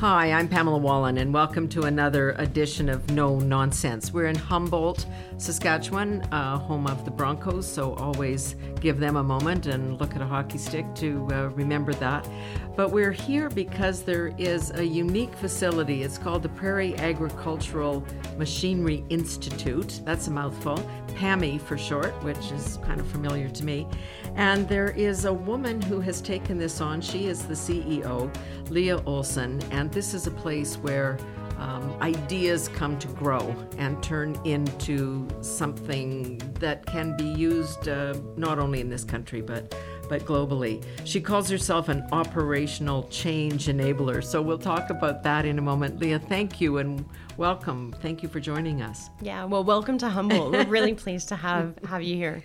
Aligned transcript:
Hi, 0.00 0.30
I'm 0.30 0.46
Pamela 0.46 0.78
Wallin, 0.78 1.18
and 1.18 1.34
welcome 1.34 1.68
to 1.70 1.82
another 1.82 2.30
edition 2.38 2.88
of 2.88 3.10
No 3.10 3.40
Nonsense. 3.40 4.12
We're 4.12 4.26
in 4.26 4.36
Humboldt, 4.36 5.04
Saskatchewan, 5.38 6.22
uh, 6.30 6.56
home 6.56 6.86
of 6.86 7.04
the 7.04 7.10
Broncos, 7.10 7.66
so 7.66 7.94
always 7.94 8.54
give 8.80 9.00
them 9.00 9.16
a 9.16 9.24
moment 9.24 9.66
and 9.66 9.98
look 9.98 10.14
at 10.14 10.22
a 10.22 10.24
hockey 10.24 10.58
stick 10.58 10.86
to 10.94 11.26
uh, 11.32 11.48
remember 11.48 11.92
that. 11.94 12.28
But 12.76 12.92
we're 12.92 13.10
here 13.10 13.50
because 13.50 14.04
there 14.04 14.32
is 14.38 14.70
a 14.70 14.86
unique 14.86 15.34
facility. 15.34 16.04
It's 16.04 16.16
called 16.16 16.44
the 16.44 16.48
Prairie 16.50 16.96
Agricultural 16.98 18.06
Machinery 18.36 19.04
Institute. 19.08 20.00
That's 20.04 20.28
a 20.28 20.30
mouthful. 20.30 20.80
PAMI 21.16 21.58
for 21.58 21.76
short, 21.76 22.12
which 22.22 22.52
is 22.52 22.78
kind 22.84 23.00
of 23.00 23.06
familiar 23.08 23.48
to 23.48 23.64
me. 23.64 23.88
And 24.34 24.68
there 24.68 24.90
is 24.90 25.24
a 25.24 25.32
woman 25.32 25.80
who 25.82 26.00
has 26.00 26.20
taken 26.20 26.58
this 26.58 26.80
on. 26.80 27.00
She 27.00 27.26
is 27.26 27.44
the 27.46 27.54
CEO, 27.54 28.34
Leah 28.70 29.02
Olson, 29.04 29.60
and 29.70 29.92
this 29.92 30.14
is 30.14 30.26
a 30.26 30.30
place 30.30 30.76
where 30.76 31.18
um, 31.58 31.96
ideas 32.00 32.68
come 32.68 32.98
to 33.00 33.08
grow 33.08 33.54
and 33.78 34.00
turn 34.02 34.40
into 34.44 35.26
something 35.40 36.38
that 36.60 36.86
can 36.86 37.16
be 37.16 37.24
used 37.24 37.88
uh, 37.88 38.14
not 38.36 38.58
only 38.58 38.80
in 38.80 38.88
this 38.88 39.04
country 39.04 39.40
but 39.40 39.74
but 40.08 40.24
globally. 40.24 40.82
She 41.04 41.20
calls 41.20 41.50
herself 41.50 41.90
an 41.90 42.02
operational 42.12 43.06
change 43.08 43.66
enabler. 43.66 44.24
So 44.24 44.40
we'll 44.40 44.56
talk 44.56 44.88
about 44.88 45.22
that 45.24 45.44
in 45.44 45.58
a 45.58 45.62
moment. 45.62 46.00
Leah, 46.00 46.18
thank 46.18 46.62
you 46.62 46.78
and 46.78 47.04
welcome. 47.36 47.94
Thank 48.00 48.22
you 48.22 48.28
for 48.30 48.40
joining 48.40 48.80
us. 48.80 49.10
Yeah, 49.20 49.44
well, 49.44 49.64
welcome 49.64 49.98
to 49.98 50.08
Humboldt. 50.08 50.52
We're 50.52 50.64
really 50.64 50.94
pleased 51.04 51.28
to 51.28 51.36
have 51.36 51.78
have 51.84 52.02
you 52.02 52.16
here. 52.16 52.42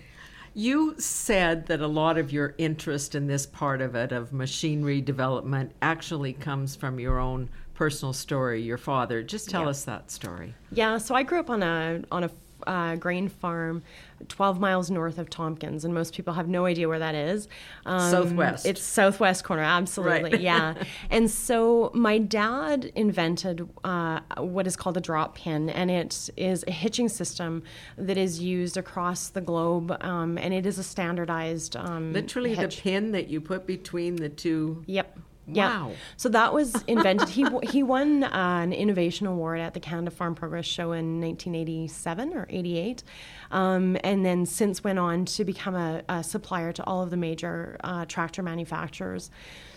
You 0.54 0.94
said 0.98 1.66
that 1.66 1.80
a 1.80 1.86
lot 1.86 2.16
of 2.16 2.32
your 2.32 2.54
interest 2.58 3.14
in 3.16 3.26
this 3.26 3.44
part 3.44 3.80
of 3.80 3.94
it, 3.96 4.12
of 4.12 4.32
machinery 4.32 5.00
development, 5.00 5.72
actually 5.82 6.32
comes 6.32 6.76
from 6.76 7.00
your 7.00 7.18
own 7.18 7.50
personal 7.74 8.12
story, 8.12 8.62
your 8.62 8.78
father. 8.78 9.22
Just 9.22 9.50
tell 9.50 9.62
Yeah. 9.62 9.68
us 9.70 9.84
that 9.84 10.12
story. 10.12 10.54
Yeah, 10.70 10.98
so 10.98 11.14
I 11.16 11.24
grew 11.24 11.40
up 11.40 11.50
on 11.50 11.62
a 11.64 12.02
on 12.12 12.22
a 12.24 12.30
uh, 12.66 12.96
grain 12.96 13.28
farm, 13.28 13.82
12 14.28 14.60
miles 14.60 14.90
north 14.90 15.18
of 15.18 15.30
Tompkins, 15.30 15.84
and 15.84 15.92
most 15.94 16.14
people 16.14 16.34
have 16.34 16.48
no 16.48 16.66
idea 16.66 16.88
where 16.88 16.98
that 16.98 17.14
is. 17.14 17.48
Um, 17.86 18.10
Southwest. 18.10 18.66
It's 18.66 18.82
southwest 18.82 19.44
corner, 19.44 19.62
absolutely. 19.62 20.32
Right. 20.32 20.40
yeah. 20.40 20.74
And 21.10 21.30
so 21.30 21.90
my 21.94 22.18
dad 22.18 22.86
invented 22.94 23.68
uh, 23.84 24.20
what 24.38 24.66
is 24.66 24.76
called 24.76 24.96
a 24.96 25.00
drop 25.00 25.36
pin, 25.36 25.70
and 25.70 25.90
it 25.90 26.30
is 26.36 26.64
a 26.66 26.70
hitching 26.72 27.08
system 27.08 27.62
that 27.96 28.16
is 28.16 28.40
used 28.40 28.76
across 28.76 29.28
the 29.28 29.40
globe, 29.40 29.96
um, 30.00 30.38
and 30.38 30.52
it 30.54 30.66
is 30.66 30.78
a 30.78 30.82
standardized 30.82 31.76
um, 31.76 32.12
Literally 32.12 32.54
hitch. 32.54 32.76
the 32.76 32.82
pin 32.82 33.12
that 33.12 33.28
you 33.28 33.40
put 33.40 33.66
between 33.66 34.16
the 34.16 34.28
two. 34.28 34.82
Yep. 34.86 35.18
Wow. 35.46 35.88
Yeah. 35.90 35.96
So 36.16 36.28
that 36.30 36.54
was 36.54 36.82
invented. 36.86 37.28
he 37.28 37.44
he 37.64 37.82
won 37.82 38.24
uh, 38.24 38.60
an 38.62 38.72
innovation 38.72 39.26
award 39.26 39.60
at 39.60 39.74
the 39.74 39.80
Canada 39.80 40.10
Farm 40.10 40.34
Progress 40.34 40.64
Show 40.64 40.92
in 40.92 41.20
1987 41.20 42.34
or 42.34 42.46
88, 42.48 43.02
um, 43.50 43.96
and 44.02 44.24
then 44.24 44.46
since 44.46 44.82
went 44.82 44.98
on 44.98 45.26
to 45.26 45.44
become 45.44 45.74
a, 45.74 46.02
a 46.08 46.24
supplier 46.24 46.72
to 46.72 46.84
all 46.84 47.02
of 47.02 47.10
the 47.10 47.16
major 47.16 47.76
uh, 47.84 48.06
tractor 48.06 48.42
manufacturers. 48.42 49.30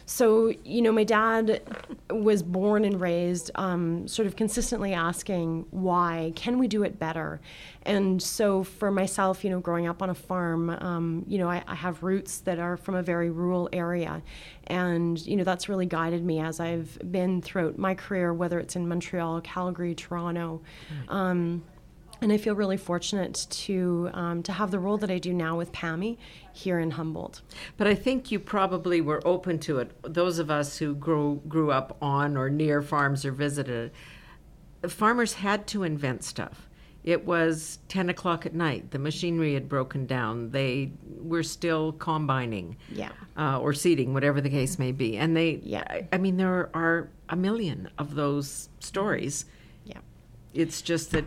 So 0.10 0.54
you 0.64 0.82
know, 0.82 0.94
my 0.94 1.04
dad 1.04 1.62
was 2.10 2.42
born 2.42 2.86
and 2.86 3.00
raised 3.00 3.52
um, 3.56 4.08
sort 4.08 4.26
of 4.26 4.38
consistently 4.38 4.94
asking 4.94 5.66
why? 5.72 6.32
Can 6.34 6.60
we 6.60 6.70
do 6.70 6.84
it 6.84 6.98
better, 6.98 7.42
and 7.84 8.24
so 8.24 8.64
for 8.64 8.90
myself, 8.90 9.44
you 9.44 9.50
know, 9.50 9.60
growing 9.60 9.86
up 9.86 10.02
on 10.02 10.10
a 10.10 10.16
farm, 10.16 10.70
um, 10.70 11.26
you 11.28 11.38
know, 11.38 11.50
I, 11.50 11.62
I 11.68 11.76
have 11.76 12.04
roots 12.04 12.40
that 12.40 12.58
are 12.58 12.78
from 12.78 12.96
a 12.96 13.04
very 13.04 13.30
rural 13.30 13.68
area, 13.74 14.24
and 14.68 15.20
you 15.28 15.36
know 15.36 15.44
that's 15.44 15.68
really 15.68 15.86
guided 15.86 16.24
me 16.24 16.40
as 16.40 16.62
I've 16.62 16.98
been 17.12 17.42
throughout 17.42 17.78
my 17.78 17.94
career, 17.94 18.34
whether 18.34 18.60
it's 18.60 18.78
in 18.78 18.88
Montreal, 18.88 19.42
Calgary, 19.42 19.94
Toronto. 19.94 20.62
Um, 21.10 21.64
and 22.22 22.32
I 22.32 22.38
feel 22.38 22.56
really 22.56 22.78
fortunate 22.78 23.48
to 23.50 24.10
um, 24.14 24.44
to 24.44 24.52
have 24.54 24.72
the 24.72 24.80
role 24.80 24.98
that 24.98 25.12
I 25.12 25.18
do 25.20 25.34
now 25.34 25.58
with 25.58 25.72
PAMI 25.72 26.18
here 26.54 26.80
in 26.80 26.92
Humboldt. 26.92 27.42
But 27.78 27.88
I 27.88 27.96
think 27.96 28.32
you 28.32 28.40
probably 28.40 29.02
were 29.02 29.22
open 29.26 29.60
to 29.60 29.80
it. 29.80 29.92
Those 30.04 30.40
of 30.40 30.50
us 30.50 30.78
who 30.78 30.96
grew 30.96 31.42
grew 31.48 31.72
up 31.72 31.98
on 32.02 32.38
or 32.38 32.50
near 32.50 32.82
farms 32.82 33.26
or 33.26 33.32
visited, 33.32 33.92
farmers 34.88 35.34
had 35.34 35.68
to 35.68 35.84
invent 35.84 36.24
stuff. 36.24 36.64
It 37.04 37.26
was 37.26 37.80
ten 37.88 38.10
o'clock 38.10 38.46
at 38.46 38.54
night. 38.54 38.92
The 38.92 39.00
machinery 39.00 39.54
had 39.54 39.70
broken 39.70 40.06
down. 40.06 40.52
They 40.52 40.92
were 41.22 41.44
still 41.44 41.94
combining, 41.94 42.76
Yeah. 42.92 43.12
uh, 43.38 43.60
or 43.62 43.72
seeding, 43.74 44.14
whatever 44.14 44.42
the 44.42 44.50
case 44.50 44.78
may 44.78 44.92
be. 44.92 45.16
And 45.18 45.36
they, 45.36 45.62
Yeah. 45.64 45.86
I, 45.90 46.08
I 46.12 46.18
mean, 46.18 46.36
there 46.36 46.70
are 46.74 47.10
a 47.30 47.36
million 47.38 47.90
of 47.98 48.16
those 48.16 48.68
stories. 48.82 49.46
Yeah. 49.86 50.00
It's 50.54 50.82
just 50.82 51.12
that 51.12 51.24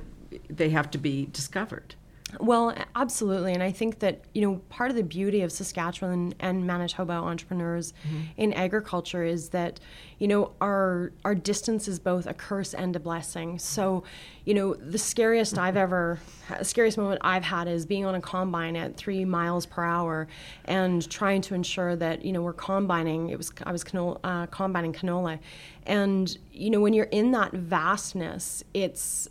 they 0.48 0.70
have 0.70 0.90
to 0.92 0.98
be 0.98 1.26
discovered. 1.32 1.94
Well, 2.38 2.74
absolutely. 2.94 3.54
And 3.54 3.62
I 3.62 3.72
think 3.72 3.98
that, 4.00 4.20
you 4.34 4.42
know, 4.42 4.56
part 4.68 4.90
of 4.90 4.96
the 4.96 5.02
beauty 5.02 5.40
of 5.42 5.50
Saskatchewan 5.50 6.34
and 6.38 6.66
Manitoba 6.66 7.14
entrepreneurs 7.14 7.92
in 8.36 8.52
agriculture 8.52 9.24
is 9.24 9.48
that, 9.48 9.80
you 10.18 10.28
know, 10.28 10.52
our 10.60 11.12
our 11.24 11.34
distance 11.34 11.88
is 11.88 11.98
both 11.98 12.26
a 12.26 12.34
curse 12.34 12.74
and 12.74 12.94
a 12.94 13.00
blessing. 13.00 13.58
So, 13.58 14.04
you 14.44 14.54
know, 14.54 14.74
the 14.74 14.98
scariest 14.98 15.58
I've 15.58 15.76
ever 15.76 16.20
scariest 16.62 16.98
moment 16.98 17.20
I've 17.24 17.44
had 17.44 17.66
is 17.68 17.86
being 17.86 18.04
on 18.04 18.14
a 18.14 18.20
combine 18.20 18.76
at 18.76 18.96
3 18.96 19.24
miles 19.24 19.66
per 19.66 19.82
hour 19.82 20.28
and 20.66 21.08
trying 21.10 21.40
to 21.42 21.54
ensure 21.54 21.96
that, 21.96 22.24
you 22.24 22.32
know, 22.32 22.42
we're 22.42 22.52
combining. 22.52 23.30
It 23.30 23.38
was 23.38 23.50
I 23.64 23.72
was 23.72 23.82
canola, 23.82 24.20
uh, 24.22 24.46
combining 24.46 24.92
canola. 24.92 25.38
And, 25.86 26.36
you 26.52 26.70
know, 26.70 26.80
when 26.80 26.92
you're 26.92 27.06
in 27.06 27.32
that 27.32 27.52
vastness, 27.52 28.62
it's 28.74 29.28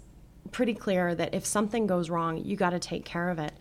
pretty 0.51 0.73
clear 0.73 1.15
that 1.15 1.33
if 1.33 1.45
something 1.45 1.87
goes 1.87 2.09
wrong, 2.09 2.37
you 2.37 2.55
got 2.55 2.71
to 2.71 2.79
take 2.79 3.05
care 3.05 3.29
of 3.29 3.39
it. 3.39 3.53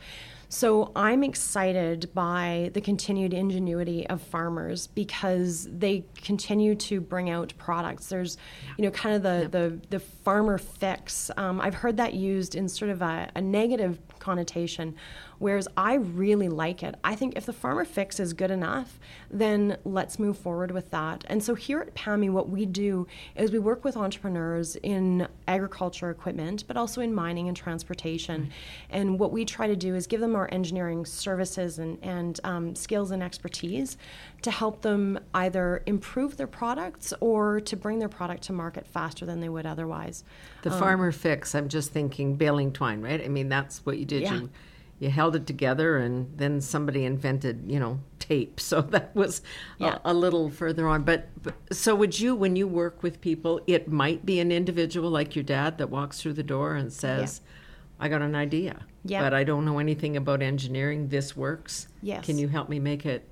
So 0.50 0.93
I'm 0.97 1.22
excited 1.25 2.09
by 2.15 2.71
the 2.72 2.81
continued 2.81 3.34
ingenuity 3.34 4.06
of 4.06 4.22
farmers 4.22 4.87
because 4.87 5.69
they 5.71 6.06
continue 6.22 6.75
to 6.77 7.03
bring 7.03 7.28
out 7.28 7.53
products. 7.59 8.06
There's, 8.06 8.38
you 8.78 8.84
know, 8.84 8.91
kind 8.91 9.15
of 9.15 9.22
the 9.22 9.49
the, 9.50 9.81
the 9.91 10.00
farmer 10.00 10.56
fix. 10.56 11.31
Um, 11.37 11.61
I've 11.61 11.75
heard 11.75 11.99
that 11.99 12.15
used 12.15 12.55
in 12.55 12.67
sort 12.67 12.91
of 12.91 13.03
a, 13.03 13.31
a 13.34 13.43
negative 13.43 13.99
connotation, 14.21 14.94
whereas 15.38 15.69
I 15.76 15.94
really 15.94 16.49
like 16.49 16.82
it. 16.82 16.94
I 17.04 17.15
think 17.15 17.37
if 17.37 17.47
the 17.47 17.53
farmer 17.53 17.84
fix 17.84 18.19
is 18.21 18.32
good 18.32 18.50
enough, 18.50 18.99
then 19.31 19.76
let's 19.84 20.19
move 20.19 20.38
forward 20.38 20.71
with 20.71 20.91
that. 20.91 21.25
And 21.28 21.43
so 21.43 21.54
here 21.54 21.81
at 21.81 21.94
PAMI, 21.94 22.31
what 22.31 22.49
we 22.49 22.66
do 22.66 23.06
is 23.37 23.53
we 23.53 23.59
work 23.59 23.84
with 23.84 23.97
entrepreneurs 23.97 24.76
in 24.76 25.28
agriculture 25.47 26.10
equipment, 26.10 26.65
but 26.66 26.76
also 26.76 27.00
in 27.00 27.15
mining 27.15 27.49
and 27.49 27.56
transportation. 27.56 28.50
And 28.91 29.19
what 29.19 29.32
we 29.32 29.44
try 29.44 29.66
to 29.66 29.76
do 29.76 29.94
is 29.94 30.06
give 30.06 30.21
them 30.21 30.34
our 30.34 30.49
engineering 30.53 31.04
services 31.04 31.78
and, 31.78 31.99
and 32.03 32.41
um, 32.44 32.75
skills 32.75 33.10
and 33.10 33.22
expertise 33.22 33.97
to 34.43 34.50
help 34.50 34.82
them 34.82 35.19
either 35.34 35.82
improve 35.87 36.37
their 36.37 36.47
products 36.47 37.12
or 37.20 37.60
to 37.60 37.76
bring 37.76 37.99
their 37.99 38.09
product 38.09 38.43
to 38.44 38.53
market 38.53 38.87
faster 38.87 39.26
than 39.26 39.41
they 39.41 39.49
would 39.49 39.66
otherwise. 39.66 40.25
The 40.62 40.70
farmer 40.70 41.12
fix, 41.12 41.55
I'm 41.55 41.69
just 41.69 41.93
thinking 41.93 42.37
baling 42.37 42.72
twine, 42.72 43.00
right? 43.00 43.22
I 43.22 43.28
mean, 43.28 43.49
that's 43.49 43.84
what 43.87 43.99
you 43.99 44.05
did. 44.05 44.22
Yeah. 44.22 44.34
You 44.34 44.50
you 44.98 45.10
held 45.10 45.36
it 45.36 45.47
together 45.47 45.97
and 45.98 46.36
then 46.36 46.60
somebody 46.60 47.04
invented, 47.04 47.64
you 47.66 47.78
know, 47.78 48.00
tape. 48.19 48.60
So 48.69 48.81
that 48.82 49.14
was 49.14 49.42
Yeah. 49.78 49.98
a, 50.04 50.12
a 50.12 50.14
little 50.14 50.50
further 50.50 50.86
on. 50.88 51.03
But, 51.04 51.28
but 51.42 51.54
so 51.72 51.94
would 51.94 52.19
you 52.19 52.34
when 52.34 52.56
you 52.56 52.66
work 52.69 53.03
with 53.03 53.20
people, 53.20 53.60
it 53.66 53.88
might 53.91 54.26
be 54.26 54.41
an 54.41 54.50
individual 54.53 55.10
like 55.10 55.34
your 55.37 55.44
dad 55.44 55.78
that 55.78 55.88
walks 55.91 56.20
through 56.20 56.34
the 56.34 56.42
door 56.42 56.75
and 56.75 56.92
says, 56.92 57.41
I 58.00 58.08
got 58.08 58.22
an 58.22 58.34
idea. 58.34 58.84
Yeah. 59.04 59.22
But 59.22 59.34
I 59.34 59.44
don't 59.44 59.64
know 59.64 59.78
anything 59.78 60.16
about 60.16 60.42
engineering. 60.42 61.08
This 61.08 61.37
works. 61.37 61.88
Yes. 62.03 62.25
Can 62.26 62.38
you 62.38 62.48
help 62.48 62.69
me 62.69 62.78
make 62.78 63.06
it 63.06 63.26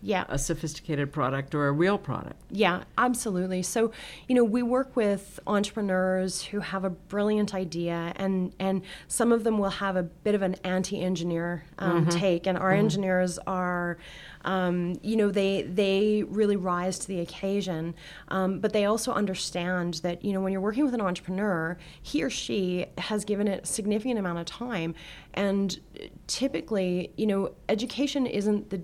Yeah. 0.00 0.24
a 0.28 0.38
sophisticated 0.38 1.12
product 1.12 1.54
or 1.54 1.66
a 1.66 1.72
real 1.72 1.98
product? 1.98 2.40
Yeah, 2.50 2.84
absolutely. 2.96 3.62
So, 3.62 3.92
you 4.28 4.34
know, 4.34 4.44
we 4.44 4.62
work 4.62 4.94
with 4.96 5.40
entrepreneurs 5.46 6.42
who 6.42 6.60
have 6.60 6.84
a 6.84 6.90
brilliant 6.90 7.54
idea, 7.54 8.12
and 8.16 8.54
and 8.58 8.82
some 9.08 9.32
of 9.32 9.44
them 9.44 9.58
will 9.58 9.70
have 9.70 9.96
a 9.96 10.02
bit 10.02 10.34
of 10.34 10.42
an 10.42 10.56
anti-engineer 10.64 11.64
um, 11.78 12.06
take, 12.08 12.46
and 12.46 12.56
our 12.56 12.72
engineers 12.72 13.38
are. 13.46 13.98
Um, 14.44 14.98
you 15.02 15.16
know, 15.16 15.30
they 15.30 15.62
they 15.62 16.22
really 16.22 16.56
rise 16.56 16.98
to 17.00 17.08
the 17.08 17.20
occasion, 17.20 17.94
um, 18.28 18.60
but 18.60 18.72
they 18.72 18.84
also 18.84 19.12
understand 19.12 19.94
that 20.04 20.24
you 20.24 20.32
know 20.32 20.40
when 20.40 20.52
you're 20.52 20.60
working 20.60 20.84
with 20.84 20.94
an 20.94 21.00
entrepreneur, 21.00 21.76
he 22.00 22.22
or 22.22 22.30
she 22.30 22.86
has 22.98 23.24
given 23.24 23.48
it 23.48 23.64
a 23.64 23.66
significant 23.66 24.18
amount 24.18 24.38
of 24.38 24.46
time, 24.46 24.94
and 25.34 25.80
typically, 26.28 27.12
you 27.16 27.26
know, 27.26 27.52
education 27.68 28.26
isn't 28.26 28.70
the 28.70 28.80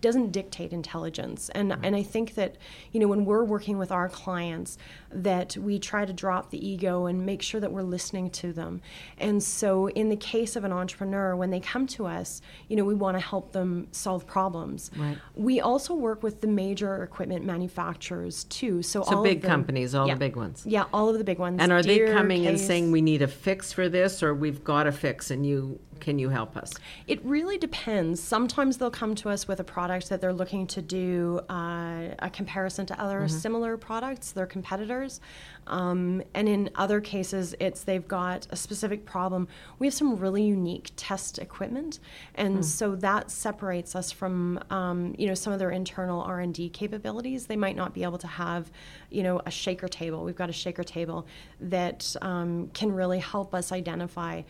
doesn't 0.00 0.32
dictate 0.32 0.72
intelligence. 0.72 1.50
And 1.54 1.76
and 1.82 1.94
I 1.94 2.02
think 2.02 2.34
that 2.34 2.56
you 2.92 3.00
know 3.00 3.08
when 3.08 3.24
we're 3.24 3.44
working 3.44 3.78
with 3.78 3.92
our 3.92 4.08
clients, 4.08 4.78
that 5.12 5.56
we 5.56 5.78
try 5.78 6.04
to 6.04 6.12
drop 6.12 6.50
the 6.50 6.66
ego 6.66 7.06
and 7.06 7.24
make 7.26 7.42
sure 7.42 7.60
that 7.60 7.72
we're 7.72 7.82
listening 7.82 8.30
to 8.30 8.52
them. 8.52 8.80
And 9.18 9.42
so 9.42 9.88
in 9.88 10.08
the 10.08 10.16
case 10.16 10.56
of 10.56 10.64
an 10.64 10.72
entrepreneur, 10.72 11.36
when 11.36 11.50
they 11.50 11.60
come 11.60 11.86
to 11.88 12.06
us, 12.06 12.40
you 12.68 12.76
know 12.76 12.84
we 12.84 12.94
want 12.94 13.16
to 13.16 13.20
help 13.24 13.52
them 13.52 13.88
solve 13.92 14.26
problems. 14.26 14.90
Right. 14.96 15.18
We 15.34 15.60
also 15.60 15.94
work 15.94 16.22
with 16.22 16.40
the 16.40 16.46
major 16.48 17.02
equipment 17.02 17.44
manufacturers 17.44 18.44
too. 18.44 18.82
So, 18.82 19.02
So 19.02 19.16
all 19.16 19.22
big 19.22 19.42
them- 19.42 19.50
companies, 19.50 19.94
all 19.94 20.06
yeah. 20.06 20.14
the 20.14 20.20
big 20.20 20.36
ones. 20.36 20.64
Yeah, 20.66 20.84
all 20.92 21.08
of 21.08 21.18
the 21.18 21.24
big 21.24 21.38
ones. 21.38 21.58
And 21.60 21.72
are 21.72 21.82
they 21.82 21.98
Deere, 21.98 22.12
coming 22.12 22.46
and 22.46 22.58
saying 22.58 22.90
we 22.92 23.00
need 23.02 23.22
a 23.22 23.28
fix 23.28 23.72
for 23.72 23.88
this, 23.88 24.22
or 24.22 24.34
we've 24.34 24.62
got 24.64 24.86
a 24.86 24.92
fix, 24.92 25.30
and 25.30 25.44
you 25.46 25.78
can 26.00 26.18
you 26.18 26.28
help 26.28 26.56
us? 26.56 26.72
It 27.06 27.24
really 27.24 27.58
depends. 27.58 28.22
Sometimes 28.22 28.78
they'll 28.78 28.90
come 28.90 29.14
to 29.16 29.30
us 29.30 29.46
with 29.46 29.60
a 29.60 29.64
product 29.64 30.08
that 30.08 30.20
they're 30.20 30.32
looking 30.32 30.66
to 30.68 30.82
do 30.82 31.40
uh, 31.48 32.14
a 32.18 32.30
comparison 32.32 32.86
to 32.86 33.00
other 33.00 33.28
similar 33.28 33.76
products, 33.76 34.32
their 34.32 34.46
competitors. 34.46 35.20
Um, 35.66 36.22
and 36.34 36.48
in 36.48 36.70
other 36.74 37.00
cases, 37.00 37.54
it's 37.60 37.84
they've 37.84 38.06
got 38.06 38.46
a 38.50 38.56
specific 38.56 39.04
problem. 39.04 39.46
We 39.78 39.86
have 39.86 39.94
some 39.94 40.16
really 40.16 40.42
unique 40.42 40.90
test 40.96 41.38
equipment, 41.38 42.00
and 42.34 42.64
so 42.64 42.96
that 42.96 43.30
separates 43.30 43.94
us 43.94 44.10
from 44.10 44.58
um, 44.70 45.14
you 45.16 45.28
know 45.28 45.34
some 45.34 45.52
of 45.52 45.58
their 45.58 45.70
internal 45.70 46.22
R 46.22 46.40
and 46.40 46.52
D 46.52 46.68
capabilities. 46.68 47.46
They 47.46 47.56
might 47.56 47.76
not 47.76 47.94
be 47.94 48.02
able 48.02 48.18
to 48.18 48.26
have 48.26 48.70
you 49.10 49.22
know 49.22 49.40
a 49.46 49.50
shaker 49.50 49.88
table. 49.88 50.24
We've 50.24 50.36
got 50.36 50.50
a 50.50 50.54
shaker 50.54 50.82
table 50.82 51.26
that 51.60 52.16
um, 52.22 52.70
can 52.74 52.92
really 52.92 53.20
help 53.20 53.54
us 53.54 53.70
identify 53.70 54.42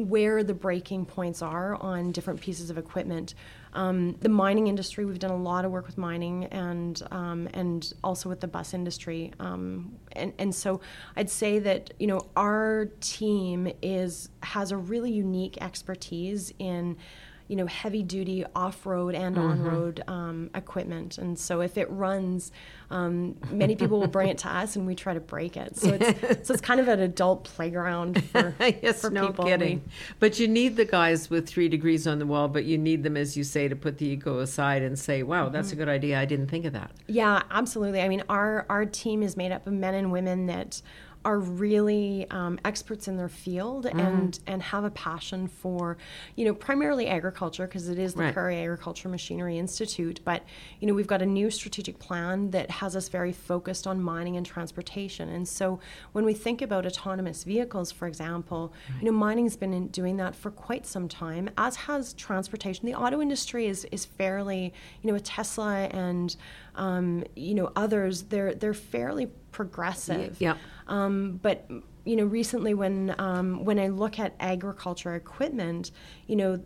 where 0.00 0.42
the 0.42 0.54
breaking 0.54 1.06
points 1.06 1.42
are 1.42 1.76
on 1.76 2.12
different 2.12 2.40
pieces 2.40 2.70
of 2.70 2.78
equipment. 2.78 3.34
Um, 3.72 4.16
the 4.20 4.28
mining 4.28 4.66
industry, 4.66 5.04
we've 5.04 5.18
done 5.18 5.30
a 5.30 5.36
lot 5.36 5.64
of 5.64 5.70
work 5.70 5.86
with 5.86 5.96
mining 5.96 6.44
and 6.46 7.00
um, 7.10 7.48
and 7.54 7.92
also 8.02 8.28
with 8.28 8.40
the 8.40 8.48
bus 8.48 8.74
industry. 8.74 9.32
Um, 9.38 9.96
and, 10.12 10.32
and 10.38 10.54
so 10.54 10.80
I'd 11.16 11.30
say 11.30 11.58
that 11.60 11.92
you 11.98 12.06
know 12.06 12.26
our 12.36 12.86
team 13.00 13.72
is 13.82 14.28
has 14.42 14.72
a 14.72 14.76
really 14.76 15.12
unique 15.12 15.58
expertise 15.60 16.52
in 16.58 16.96
you 17.50 17.56
know 17.56 17.66
heavy 17.66 18.04
duty 18.04 18.44
off 18.54 18.86
road 18.86 19.16
and 19.16 19.36
on 19.36 19.60
road 19.64 20.04
um, 20.06 20.50
equipment. 20.54 21.18
And 21.18 21.36
so 21.36 21.60
if 21.62 21.76
it 21.76 21.90
runs, 21.90 22.52
um, 22.90 23.36
many 23.50 23.74
people 23.74 23.98
will 23.98 24.06
bring 24.06 24.28
it 24.28 24.38
to 24.38 24.48
us 24.48 24.76
and 24.76 24.86
we 24.86 24.94
try 24.94 25.14
to 25.14 25.20
break 25.20 25.56
it. 25.56 25.76
So 25.76 25.98
it's 26.00 26.20
so 26.46 26.54
it's 26.54 26.60
kind 26.62 26.78
of 26.78 26.86
an 26.86 27.00
adult 27.00 27.42
playground 27.42 28.22
for, 28.26 28.54
yes, 28.60 29.00
for 29.00 29.10
no 29.10 29.26
people. 29.26 29.46
kidding. 29.46 29.82
But 30.20 30.38
you 30.38 30.46
need 30.46 30.76
the 30.76 30.84
guys 30.84 31.28
with 31.28 31.48
three 31.48 31.68
degrees 31.68 32.06
on 32.06 32.20
the 32.20 32.26
wall, 32.26 32.46
but 32.46 32.66
you 32.66 32.78
need 32.78 33.02
them, 33.02 33.16
as 33.16 33.36
you 33.36 33.42
say, 33.42 33.66
to 33.66 33.74
put 33.74 33.98
the 33.98 34.06
ego 34.06 34.38
aside 34.38 34.82
and 34.82 34.96
say, 34.96 35.24
"Wow, 35.24 35.48
that's 35.48 35.72
a 35.72 35.76
good 35.76 35.88
idea. 35.88 36.20
I 36.20 36.26
didn't 36.26 36.46
think 36.46 36.66
of 36.66 36.72
that." 36.74 36.92
Yeah, 37.08 37.42
absolutely. 37.50 38.00
I 38.00 38.08
mean, 38.08 38.22
our 38.28 38.64
our 38.70 38.86
team 38.86 39.24
is 39.24 39.36
made 39.36 39.50
up 39.50 39.66
of 39.66 39.72
men 39.72 39.94
and 39.94 40.12
women 40.12 40.46
that 40.46 40.82
are 41.24 41.38
really 41.38 42.26
um, 42.30 42.58
experts 42.64 43.06
in 43.06 43.16
their 43.16 43.28
field 43.28 43.84
and 43.86 44.38
and 44.46 44.62
have 44.62 44.84
a 44.84 44.90
passion 44.90 45.46
for, 45.48 45.98
you 46.34 46.46
know, 46.46 46.54
primarily 46.54 47.08
agriculture 47.08 47.66
because 47.66 47.88
it 47.88 47.98
is 47.98 48.14
the 48.14 48.22
Right. 48.22 48.32
Prairie 48.32 48.56
Agriculture 48.56 49.08
Machinery 49.08 49.58
Institute. 49.58 50.20
But 50.24 50.44
you 50.80 50.88
know, 50.88 50.94
we've 50.94 51.06
got 51.06 51.20
a 51.20 51.26
new 51.26 51.50
strategic 51.50 51.98
plan 51.98 52.50
that 52.52 52.70
has 52.70 52.96
us 52.96 53.08
very 53.08 53.32
focused 53.32 53.86
on 53.86 54.00
mining 54.02 54.36
and 54.36 54.46
transportation. 54.46 55.28
And 55.28 55.46
so 55.46 55.80
when 56.12 56.24
we 56.24 56.32
think 56.32 56.62
about 56.62 56.86
autonomous 56.86 57.44
vehicles, 57.44 57.92
for 57.92 58.06
example, 58.08 58.72
you 58.98 59.06
know, 59.06 59.12
mining's 59.12 59.56
been 59.56 59.74
in 59.74 59.88
doing 59.88 60.16
that 60.18 60.34
for 60.34 60.50
quite 60.50 60.86
some 60.86 61.06
time, 61.08 61.50
as 61.58 61.76
has 61.76 62.14
transportation. 62.14 62.86
The 62.86 62.94
auto 62.94 63.20
industry 63.20 63.66
is 63.66 63.84
is 63.92 64.06
fairly, 64.06 64.72
you 65.02 65.08
know, 65.08 65.12
with 65.14 65.24
Tesla 65.24 65.88
and 65.92 66.34
um, 66.74 67.24
you 67.36 67.54
know 67.54 67.72
others, 67.76 68.22
they're 68.24 68.54
they're 68.54 68.74
fairly 68.74 69.26
progressive. 69.52 70.40
Yeah. 70.40 70.56
Um, 70.86 71.38
but 71.42 71.68
you 72.04 72.16
know, 72.16 72.24
recently 72.24 72.74
when 72.74 73.14
um, 73.18 73.64
when 73.64 73.78
I 73.78 73.88
look 73.88 74.18
at 74.18 74.34
agriculture 74.40 75.14
equipment, 75.14 75.90
you 76.26 76.36
know, 76.36 76.60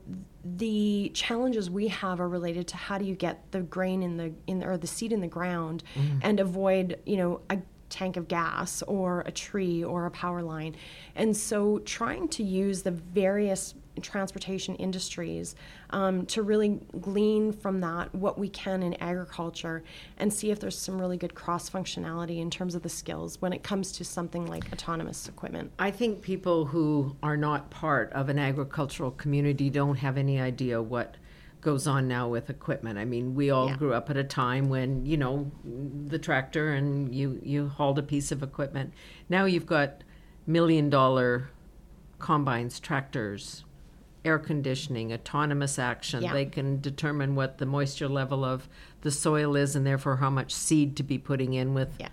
the 0.45 1.11
challenges 1.15 1.71
we 1.71 1.89
have 1.89 2.21
are 2.21 2.29
related 2.29 2.69
to 2.69 2.77
how 2.77 2.99
do 2.99 3.05
you 3.05 3.15
get 3.15 3.51
the 3.51 3.61
grain 3.61 4.03
in 4.03 4.17
the 4.17 4.33
in 4.47 4.63
or 4.63 4.77
the 4.77 4.87
seed 4.87 5.13
in 5.13 5.21
the 5.21 5.27
ground 5.27 5.83
and 6.23 6.41
avoid 6.41 6.99
you 7.07 7.17
know 7.17 7.41
a 7.51 7.59
tank 7.89 8.17
of 8.17 8.29
gas 8.29 8.83
or 8.83 9.21
a 9.23 9.31
tree 9.33 9.85
or 9.85 10.07
a 10.07 10.11
power 10.11 10.43
line, 10.43 10.77
and 11.15 11.37
so 11.37 11.79
trying 11.81 12.29
to 12.29 12.43
use 12.43 12.83
the 12.83 12.91
various 12.91 13.75
transportation 14.03 14.75
industries 14.77 15.55
um, 15.91 16.27
to 16.27 16.43
really 16.43 16.81
glean 17.01 17.53
from 17.53 17.81
that 17.81 18.15
what 18.15 18.39
we 18.39 18.49
can 18.49 18.83
in 18.83 18.95
agriculture 18.95 19.83
and 20.19 20.33
see 20.33 20.51
if 20.51 20.61
there's 20.61 20.79
some 20.79 21.01
really 21.01 21.17
good 21.17 21.35
cross 21.35 21.71
functionality 21.71 22.41
in 22.41 22.51
terms 22.51 22.75
of 22.75 22.83
the 22.83 22.89
skills 22.89 23.41
when 23.41 23.53
it 23.53 23.63
comes 23.63 23.93
to 23.93 24.05
something 24.05 24.47
like 24.47 24.73
autonomous 24.73 25.29
equipment. 25.29 25.71
I 25.79 25.91
think 25.91 26.23
people 26.23 26.67
who 26.67 27.17
are 27.23 27.37
not 27.37 27.71
part 27.71 28.13
of 28.13 28.29
an 28.29 28.39
agricultural 28.39 29.13
community 29.13 29.71
don't 29.71 29.97
have 29.97 30.17
any 30.17 30.41
idea 30.41 30.83
what 30.83 31.17
goes 31.61 31.87
on 31.87 32.07
now 32.07 32.29
with 32.29 32.51
equipment. 32.51 32.99
I 32.99 33.07
mean, 33.07 33.35
we 33.35 33.49
all 33.49 33.69
Yeah. 33.69 33.77
grew 33.77 33.95
up 33.95 34.11
at 34.11 34.19
a 34.19 34.25
time 34.25 34.69
when, 34.69 35.07
you 35.07 35.17
know, 35.17 35.51
the 36.07 36.19
tractor 36.19 36.73
and 36.75 37.15
you 37.15 37.41
you 37.43 37.69
hauled 37.69 37.99
a 37.99 38.03
piece 38.03 38.31
of 38.31 38.43
equipment. 38.43 38.93
Now 39.31 39.47
you've 39.47 39.65
got 39.65 40.05
million 40.47 40.91
dollar 40.91 41.49
combines, 42.19 42.79
tractors, 42.81 43.65
air 44.25 44.39
conditioning, 44.39 45.13
autonomous 45.13 45.79
action. 45.79 46.23
Yeah. 46.23 46.33
They 46.33 46.47
can 46.47 46.81
determine 46.81 47.35
what 47.35 47.59
the 47.59 47.67
moisture 47.67 48.09
level 48.09 48.45
of 48.45 48.69
the 49.03 49.11
soil 49.11 49.55
is 49.57 49.77
and 49.77 49.87
therefore 49.87 50.17
how 50.17 50.31
much 50.31 50.55
seed 50.55 50.97
to 50.97 51.03
be 51.03 51.19
putting 51.19 51.53
in 51.55 51.75
with 51.75 51.95
Yeah. 51.99 52.09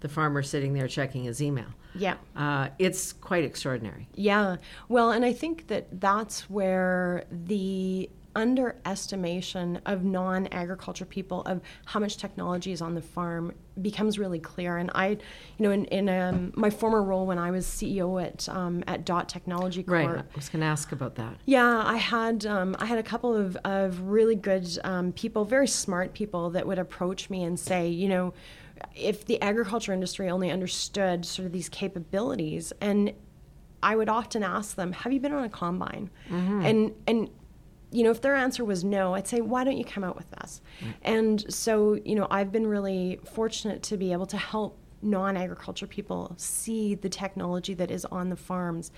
the 0.00 0.08
farmer 0.08 0.42
sitting 0.42 0.72
there 0.74 0.86
checking 0.88 1.24
his 1.24 1.42
email. 1.42 1.66
Yeah. 1.94 2.14
Uh, 2.36 2.68
it's 2.78 3.12
quite 3.12 3.44
extraordinary. 3.44 4.08
Yeah. 4.14 4.56
Well, 4.88 5.10
and 5.10 5.24
I 5.24 5.32
think 5.32 5.66
that 5.66 6.00
that's 6.00 6.48
where 6.48 7.24
the 7.30 8.08
underestimation 8.38 9.80
of 9.86 10.04
non-agriculture 10.04 11.04
people 11.04 11.42
of 11.42 11.60
how 11.86 12.00
much 12.00 12.16
technology 12.16 12.72
is 12.72 12.80
on 12.80 12.94
the 12.94 13.02
farm 13.02 13.52
becomes 13.82 14.18
really 14.18 14.38
clear 14.40 14.76
and 14.76 14.90
i 14.94 15.08
you 15.10 15.18
know 15.60 15.70
in, 15.70 15.84
in 15.86 16.08
um, 16.08 16.52
my 16.56 16.70
former 16.70 17.02
role 17.02 17.26
when 17.26 17.38
i 17.38 17.50
was 17.50 17.64
ceo 17.66 18.22
at 18.22 18.48
um, 18.48 18.82
at 18.86 19.04
dot 19.04 19.28
technology 19.28 19.82
corp 19.82 20.06
Right. 20.08 20.18
I 20.18 20.36
was 20.36 20.48
going 20.48 20.60
to 20.60 20.66
ask 20.66 20.92
about 20.92 21.14
that. 21.16 21.34
yeah, 21.44 21.82
I 21.84 21.96
had 21.96 22.46
um, 22.46 22.76
I 22.78 22.86
had 22.86 22.98
a 22.98 23.02
couple 23.02 23.34
of, 23.36 23.56
of 23.64 24.00
really 24.00 24.34
good 24.34 24.66
um, 24.84 25.12
people, 25.12 25.44
very 25.44 25.66
smart 25.68 26.12
people 26.14 26.50
that 26.50 26.66
would 26.66 26.78
approach 26.78 27.30
me 27.30 27.42
and 27.44 27.58
say, 27.58 27.88
you 27.88 28.08
know, 28.08 28.32
if 28.94 29.24
the 29.26 29.40
agriculture 29.42 29.92
industry 29.92 30.28
only 30.28 30.50
understood 30.50 31.24
sort 31.24 31.46
of 31.46 31.52
these 31.52 31.68
capabilities, 31.68 32.72
and 32.80 33.12
I 33.82 33.96
would 33.96 34.08
often 34.08 34.42
ask 34.42 34.76
them, 34.76 34.92
"Have 34.92 35.12
you 35.12 35.20
been 35.20 35.32
on 35.32 35.44
a 35.44 35.48
combine?" 35.48 36.10
And 36.30 36.92
and 37.06 37.30
you 37.90 38.02
know, 38.02 38.10
if 38.10 38.20
their 38.20 38.34
answer 38.34 38.64
was 38.64 38.84
no, 38.84 39.14
I'd 39.14 39.26
say, 39.26 39.40
why 39.40 39.64
don't 39.64 39.78
you 39.78 39.84
come 39.84 40.04
out 40.04 40.16
with 40.16 40.32
us? 40.34 40.60
Mm. 40.80 40.94
And 41.02 41.52
so, 41.54 41.94
you 42.04 42.14
know, 42.14 42.26
I've 42.30 42.52
been 42.52 42.66
really 42.66 43.20
fortunate 43.24 43.82
to 43.84 43.96
be 43.96 44.12
able 44.12 44.26
to 44.26 44.36
help 44.36 44.78
non 45.00 45.36
agriculture 45.36 45.86
people 45.86 46.34
see 46.36 46.94
the 46.94 47.08
technology 47.08 47.74
that 47.74 47.90
is 47.90 48.04
on 48.06 48.28
the 48.28 48.36
farms. 48.36 48.90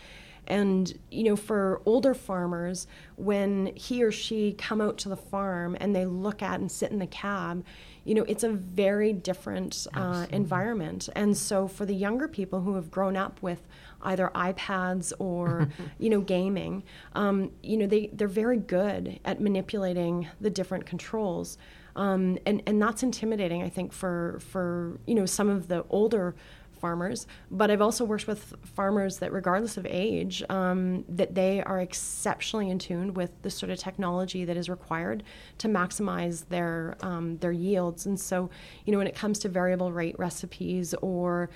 And, 0.46 0.98
you 1.10 1.24
know, 1.24 1.36
for 1.36 1.82
older 1.84 2.14
farmers, 2.14 2.86
when 3.16 3.72
he 3.76 4.02
or 4.02 4.10
she 4.10 4.54
come 4.54 4.80
out 4.80 4.98
to 4.98 5.08
the 5.08 5.16
farm 5.16 5.76
and 5.80 5.94
they 5.94 6.06
look 6.06 6.42
at 6.42 6.58
and 6.58 6.70
sit 6.72 6.90
in 6.90 6.98
the 6.98 7.06
cab, 7.06 7.64
you 8.10 8.16
know, 8.16 8.24
it's 8.26 8.42
a 8.42 8.48
very 8.50 9.12
different 9.12 9.86
uh, 9.94 10.26
environment. 10.32 11.08
And 11.14 11.36
so 11.36 11.68
for 11.68 11.86
the 11.86 11.94
younger 11.94 12.26
people 12.26 12.60
who 12.60 12.74
have 12.74 12.90
grown 12.90 13.16
up 13.16 13.40
with 13.40 13.68
either 14.02 14.32
iPads 14.34 15.12
or, 15.20 15.68
you 16.00 16.10
know, 16.10 16.20
gaming, 16.20 16.82
um, 17.14 17.52
you 17.62 17.76
know, 17.76 17.86
they, 17.86 18.10
they're 18.12 18.26
very 18.26 18.56
good 18.56 19.20
at 19.24 19.40
manipulating 19.40 20.26
the 20.40 20.50
different 20.50 20.86
controls. 20.86 21.56
Um, 21.94 22.36
and, 22.46 22.64
and 22.66 22.82
that's 22.82 23.04
intimidating, 23.04 23.62
I 23.62 23.68
think, 23.68 23.92
for, 23.92 24.40
for, 24.40 24.98
you 25.06 25.14
know, 25.14 25.24
some 25.24 25.48
of 25.48 25.68
the 25.68 25.84
older 25.88 26.34
farmers, 26.80 27.26
but 27.50 27.70
I've 27.70 27.80
also 27.80 28.04
worked 28.04 28.26
with 28.26 28.54
farmers 28.64 29.18
that, 29.18 29.32
regardless 29.32 29.76
of 29.76 29.86
age, 29.88 30.42
um, 30.48 31.04
that 31.08 31.34
they 31.34 31.62
are 31.62 31.80
exceptionally 31.80 32.70
in 32.70 32.78
tune 32.78 33.14
with 33.14 33.30
the 33.42 33.50
sort 33.50 33.70
of 33.70 33.78
technology 33.78 34.44
that 34.44 34.56
is 34.56 34.68
required 34.68 35.22
to 35.58 35.68
maximize 35.68 36.48
their 36.48 36.96
um, 37.02 37.36
their 37.38 37.52
yields. 37.52 38.06
And 38.06 38.18
so, 38.18 38.50
you 38.84 38.92
know, 38.92 38.98
when 38.98 39.06
it 39.06 39.14
comes 39.14 39.38
to 39.40 39.48
variable 39.48 39.92
rate 39.92 40.18
recipes 40.18 40.94
or, 41.02 41.50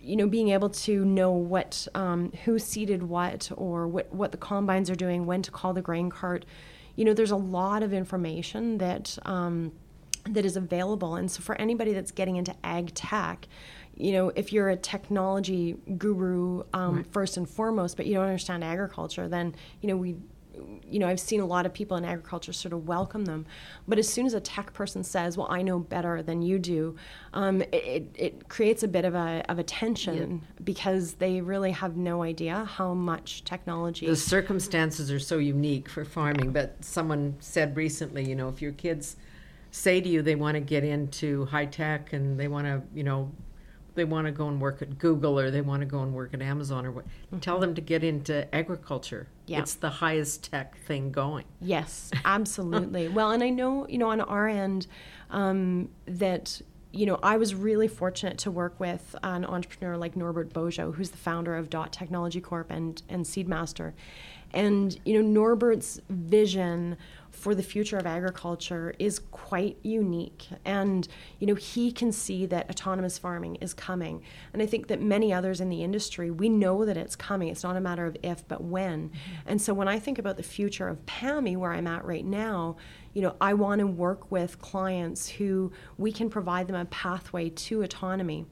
you 0.00 0.16
know, 0.16 0.28
being 0.28 0.50
able 0.50 0.70
to 0.70 1.04
know 1.04 1.32
what 1.32 1.86
um, 1.94 2.32
who 2.44 2.58
seeded 2.58 3.02
what 3.02 3.50
or 3.56 3.88
what 3.88 4.12
what 4.14 4.32
the 4.32 4.38
combines 4.38 4.88
are 4.88 4.96
doing, 4.96 5.26
when 5.26 5.42
to 5.42 5.50
call 5.50 5.74
the 5.74 5.82
grain 5.82 6.10
cart, 6.10 6.44
you 6.96 7.04
know, 7.04 7.14
there's 7.14 7.30
a 7.30 7.36
lot 7.36 7.82
of 7.82 7.92
information 7.92 8.78
that. 8.78 9.18
Um, 9.24 9.72
that 10.28 10.44
is 10.44 10.56
available. 10.56 11.16
And 11.16 11.30
so, 11.30 11.40
for 11.40 11.54
anybody 11.60 11.92
that's 11.92 12.10
getting 12.10 12.36
into 12.36 12.54
ag 12.62 12.94
tech, 12.94 13.46
you 14.00 14.12
know, 14.12 14.32
if 14.34 14.52
you're 14.52 14.70
a 14.70 14.76
technology 14.76 15.76
guru 15.98 16.62
um, 16.72 17.04
first 17.04 17.36
and 17.36 17.48
foremost, 17.48 17.96
but 17.96 18.06
you 18.06 18.14
don't 18.14 18.24
understand 18.24 18.64
agriculture, 18.64 19.28
then 19.28 19.54
you 19.80 19.88
know 19.88 19.96
we 19.96 20.16
you 20.88 20.98
know, 20.98 21.08
I've 21.08 21.20
seen 21.20 21.40
a 21.40 21.46
lot 21.46 21.66
of 21.66 21.72
people 21.72 21.96
in 21.96 22.04
agriculture 22.04 22.52
sort 22.52 22.72
of 22.72 22.86
welcome 22.86 23.24
them. 23.24 23.46
But 23.86 23.98
as 23.98 24.08
soon 24.08 24.26
as 24.26 24.34
a 24.34 24.40
tech 24.40 24.72
person 24.72 25.04
says, 25.04 25.36
"Well, 25.36 25.46
I 25.50 25.62
know 25.62 25.78
better 25.78 26.22
than 26.22 26.42
you 26.42 26.58
do," 26.58 26.96
um, 27.32 27.62
it, 27.72 28.10
it 28.14 28.48
creates 28.48 28.82
a 28.82 28.88
bit 28.88 29.04
of 29.04 29.14
a 29.14 29.44
of 29.48 29.58
a 29.58 29.62
tension 29.62 30.42
yeah. 30.42 30.60
because 30.64 31.14
they 31.14 31.40
really 31.40 31.70
have 31.70 31.96
no 31.96 32.22
idea 32.22 32.64
how 32.64 32.94
much 32.94 33.44
technology. 33.44 34.06
The 34.06 34.16
circumstances 34.16 35.10
are 35.10 35.20
so 35.20 35.38
unique 35.38 35.88
for 35.88 36.04
farming. 36.04 36.52
But 36.52 36.84
someone 36.84 37.36
said 37.40 37.76
recently, 37.76 38.28
you 38.28 38.34
know, 38.34 38.48
if 38.48 38.60
your 38.60 38.72
kids 38.72 39.16
say 39.72 40.00
to 40.00 40.08
you 40.08 40.20
they 40.20 40.34
want 40.34 40.56
to 40.56 40.60
get 40.60 40.82
into 40.82 41.44
high 41.46 41.66
tech 41.66 42.12
and 42.12 42.38
they 42.38 42.48
want 42.48 42.66
to, 42.66 42.82
you 42.92 43.04
know, 43.04 43.30
they 43.94 44.04
want 44.04 44.26
to 44.26 44.32
go 44.32 44.48
and 44.48 44.60
work 44.60 44.82
at 44.82 44.98
Google 44.98 45.38
or 45.38 45.50
they 45.50 45.60
want 45.60 45.80
to 45.80 45.86
go 45.86 46.02
and 46.02 46.14
work 46.14 46.34
at 46.34 46.42
Amazon 46.42 46.86
or 46.86 46.92
what, 46.92 47.06
mm-hmm. 47.06 47.38
tell 47.38 47.58
them 47.58 47.74
to 47.74 47.80
get 47.80 48.04
into 48.04 48.52
agriculture. 48.54 49.28
Yeah. 49.46 49.60
It's 49.60 49.74
the 49.74 49.90
highest 49.90 50.44
tech 50.50 50.78
thing 50.84 51.10
going. 51.10 51.44
Yes, 51.60 52.10
absolutely. 52.24 53.08
well, 53.08 53.30
and 53.32 53.42
I 53.42 53.50
know, 53.50 53.86
you 53.88 53.98
know, 53.98 54.10
on 54.10 54.20
our 54.20 54.48
end 54.48 54.86
um, 55.30 55.90
that 56.06 56.60
you 56.92 57.06
know, 57.06 57.18
I 57.22 57.36
was 57.36 57.54
really 57.54 57.86
fortunate 57.86 58.38
to 58.38 58.50
work 58.50 58.80
with 58.80 59.14
an 59.22 59.44
entrepreneur 59.44 59.96
like 59.96 60.16
Norbert 60.16 60.52
Beaujot, 60.52 60.96
who's 60.96 61.10
the 61.10 61.16
founder 61.16 61.54
of 61.54 61.70
Dot 61.70 61.92
Technology 61.92 62.40
Corp 62.40 62.70
and, 62.70 63.00
and 63.08 63.24
Seedmaster. 63.24 63.92
And, 64.52 64.98
you 65.04 65.14
know, 65.14 65.26
Norbert's 65.26 66.00
vision 66.08 66.96
for 67.30 67.54
the 67.54 67.62
future 67.62 67.96
of 67.96 68.06
agriculture 68.06 68.94
is 68.98 69.18
quite 69.30 69.78
unique. 69.82 70.48
And, 70.64 71.06
you 71.38 71.46
know, 71.46 71.54
he 71.54 71.90
can 71.92 72.12
see 72.12 72.44
that 72.46 72.68
autonomous 72.68 73.18
farming 73.18 73.56
is 73.56 73.72
coming. 73.72 74.22
And 74.52 74.60
I 74.60 74.66
think 74.66 74.88
that 74.88 75.00
many 75.00 75.32
others 75.32 75.60
in 75.60 75.70
the 75.70 75.82
industry, 75.82 76.30
we 76.30 76.48
know 76.48 76.84
that 76.84 76.96
it's 76.96 77.16
coming. 77.16 77.48
It's 77.48 77.62
not 77.62 77.76
a 77.76 77.80
matter 77.80 78.04
of 78.04 78.16
if, 78.22 78.46
but 78.46 78.62
when. 78.62 79.10
And 79.46 79.62
so 79.62 79.72
when 79.72 79.88
I 79.88 79.98
think 79.98 80.18
about 80.18 80.36
the 80.36 80.42
future 80.42 80.88
of 80.88 81.04
PAMI, 81.06 81.56
where 81.56 81.72
I'm 81.72 81.86
at 81.86 82.04
right 82.04 82.24
now, 82.24 82.76
you 83.14 83.22
know, 83.22 83.36
I 83.40 83.54
want 83.54 83.78
to 83.78 83.86
work 83.86 84.30
with 84.30 84.60
clients 84.60 85.28
who 85.28 85.72
we 85.96 86.12
can 86.12 86.30
provide 86.30 86.66
them 86.68 86.76
a 86.76 86.84
pathway 86.84 87.48
to 87.50 87.82
autonomy 87.82 88.46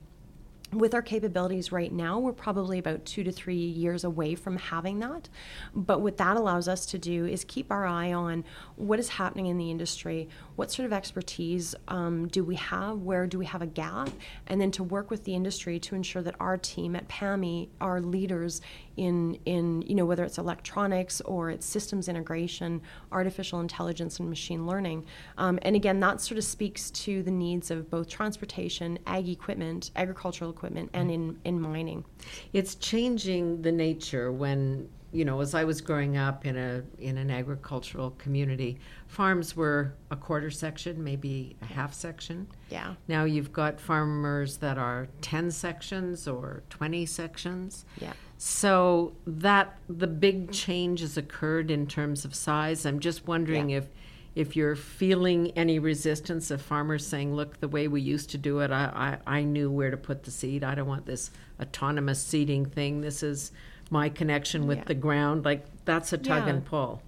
with 0.72 0.92
our 0.92 1.02
capabilities 1.02 1.72
right 1.72 1.92
now, 1.92 2.18
we're 2.18 2.32
probably 2.32 2.78
about 2.78 3.04
two 3.06 3.25
to 3.25 3.32
three 3.32 3.56
years 3.56 4.04
away 4.04 4.34
from 4.34 4.56
having 4.56 4.98
that. 4.98 5.28
But 5.75 6.02
what 6.02 6.18
that 6.18 6.37
allows 6.37 6.68
us 6.68 6.84
to 6.87 6.98
do 6.98 7.25
is 7.25 7.44
keep 7.44 7.70
our 7.70 7.87
eye 7.87 8.12
on 8.12 8.44
what 8.76 8.98
is 8.98 9.08
happening 9.08 9.46
in 9.46 9.56
the 9.56 9.70
industry, 9.70 10.28
what 10.56 10.70
sort 10.70 10.84
of 10.84 10.92
expertise 10.92 11.75
um, 11.88 12.28
do 12.28 12.44
we 12.44 12.56
have, 12.56 12.98
where 12.98 13.26
do 13.26 13.38
we 13.38 13.46
have 13.46 13.62
a 13.62 13.66
gap, 13.66 14.10
and 14.46 14.60
then 14.60 14.70
to 14.72 14.82
work 14.82 15.10
with 15.10 15.25
the 15.25 15.34
industry 15.34 15.78
to 15.78 15.94
ensure 15.94 16.22
that 16.22 16.34
our 16.38 16.58
team 16.58 16.94
at 16.94 17.08
PAMI 17.08 17.70
are 17.80 18.00
leaders 18.00 18.60
in 18.98 19.38
in 19.46 19.82
you 19.82 19.94
know 19.94 20.04
whether 20.04 20.24
it's 20.24 20.38
electronics 20.38 21.20
or 21.22 21.50
it's 21.50 21.64
systems 21.64 22.08
integration, 22.08 22.82
artificial 23.12 23.60
intelligence, 23.60 24.18
and 24.18 24.28
machine 24.28 24.66
learning. 24.66 25.06
Um, 25.38 25.58
and 25.62 25.76
again, 25.76 26.00
that 26.00 26.20
sort 26.20 26.38
of 26.38 26.44
speaks 26.44 26.90
to 26.90 27.22
the 27.22 27.30
needs 27.30 27.70
of 27.70 27.88
both 27.88 28.08
transportation, 28.08 28.98
ag 29.06 29.28
equipment, 29.28 29.92
agricultural 29.96 30.50
equipment, 30.50 30.90
and 30.92 31.10
in 31.10 31.38
in 31.44 31.60
mining. 31.60 32.04
It's 32.52 32.74
changing 32.74 33.62
the 33.62 33.72
nature 33.72 34.32
when 34.32 34.88
you 35.10 35.24
know, 35.24 35.40
as 35.40 35.54
I 35.54 35.64
was 35.64 35.80
growing 35.80 36.16
up 36.16 36.44
in 36.44 36.56
a 36.56 36.82
in 36.98 37.16
an 37.16 37.30
agricultural 37.30 38.10
community, 38.12 38.78
farms 39.06 39.56
were 39.56 39.94
a 40.10 40.16
quarter 40.16 40.50
section, 40.50 41.02
maybe 41.02 41.56
a 41.62 41.64
half 41.64 41.94
section. 41.94 42.46
Yeah. 42.68 42.94
Now 43.06 43.24
you've 43.24 43.52
got 43.52 43.80
farmers 43.80 44.58
that 44.58 44.76
are 44.76 45.08
10 45.22 45.50
sections 45.50 46.28
or 46.28 46.62
20 46.68 47.06
sections. 47.06 47.86
Yeah. 48.00 48.12
So 48.40 49.14
that 49.26 49.76
the 49.88 50.07
big 50.07 50.52
change 50.52 51.00
has 51.00 51.16
occurred 51.16 51.73
in 51.73 51.88
terms 51.88 52.25
of 52.25 52.37
size. 52.37 52.87
I'm 52.87 53.00
just 53.00 53.26
wondering 53.26 53.71
yeah. 53.71 53.78
if 53.78 53.88
if 54.37 54.54
you're 54.54 54.76
feeling 54.76 55.50
any 55.57 55.80
resistance 55.80 56.52
of 56.52 56.62
farmers 56.62 57.04
saying, 57.04 57.35
look, 57.35 57.59
the 57.59 57.66
way 57.66 57.88
we 57.88 58.00
used 58.00 58.30
to 58.30 58.38
do 58.38 58.61
it, 58.61 58.71
I, 58.71 59.18
I, 59.26 59.38
I 59.38 59.42
knew 59.42 59.68
where 59.68 59.90
to 59.90 59.97
put 59.97 60.23
the 60.23 60.30
seed. 60.30 60.62
I 60.62 60.76
don't 60.76 60.87
want 60.87 61.07
this 61.07 61.33
autonomous 61.61 62.23
seeding 62.23 62.64
thing. 62.64 63.00
This 63.00 63.25
is 63.25 63.50
my 63.90 64.09
connection 64.09 64.68
with 64.68 64.78
yeah. 64.78 64.85
the 64.85 64.95
ground. 64.95 65.45
Like 65.45 65.66
that's 65.85 66.12
a 66.12 66.18
tug 66.18 66.45
yeah. 66.45 66.50
and 66.50 66.64
pull. 66.64 67.02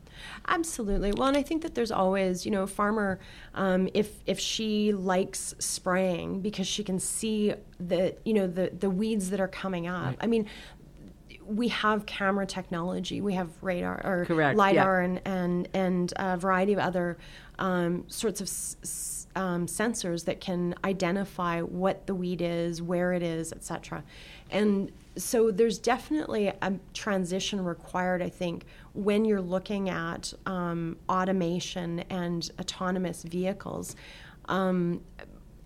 Absolutely. 0.49 1.13
Well, 1.13 1.29
and 1.29 1.37
I 1.37 1.43
think 1.43 1.63
that 1.63 1.75
there's 1.77 1.93
always, 1.93 2.45
you 2.45 2.51
know, 2.51 2.65
a 2.65 2.67
farmer, 2.67 3.21
um, 3.55 3.89
if 3.95 4.11
if 4.27 4.41
she 4.41 4.93
likes 4.93 5.55
spraying 5.59 6.41
because 6.41 6.67
she 6.67 6.83
can 6.83 6.99
see 6.99 7.55
the, 7.79 8.17
you 8.25 8.35
know, 8.35 8.47
the 8.47 8.71
the 8.77 8.91
weeds 8.91 9.31
that 9.31 9.41
are 9.41 9.49
coming 9.49 9.87
up. 9.87 10.07
Right. 10.07 10.19
I 10.21 10.27
mean, 10.27 10.47
we 11.51 11.69
have 11.69 12.07
camera 12.07 12.47
technology, 12.47 13.21
we 13.21 13.35
have 13.35 13.51
radar 13.61 14.01
or 14.05 14.25
Correct. 14.25 14.57
lidar 14.57 15.01
yeah. 15.01 15.05
and 15.05 15.21
and 15.25 15.69
and 15.75 16.13
a 16.17 16.37
variety 16.37 16.73
of 16.73 16.79
other 16.79 17.19
um, 17.59 18.05
sorts 18.09 18.41
of 18.41 18.47
s- 18.47 19.27
um, 19.37 19.67
sensors 19.67 20.25
that 20.25 20.41
can 20.41 20.75
identify 20.85 21.61
what 21.61 22.07
the 22.07 22.15
weed 22.15 22.41
is, 22.41 22.81
where 22.81 23.13
it 23.13 23.23
is, 23.23 23.53
etc. 23.53 24.03
And 24.51 24.91
so 25.17 25.51
there's 25.51 25.79
definitely 25.79 26.49
a 26.49 26.73
transition 26.95 27.63
required, 27.65 28.23
I 28.23 28.29
think, 28.29 28.65
when 28.95 29.25
you're 29.25 29.41
looking 29.41 29.91
at 29.91 30.33
um, 30.47 30.97
automation 31.09 32.01
and 32.11 32.49
autonomous 32.59 33.23
vehicles. 33.23 33.97
Um, 34.47 35.03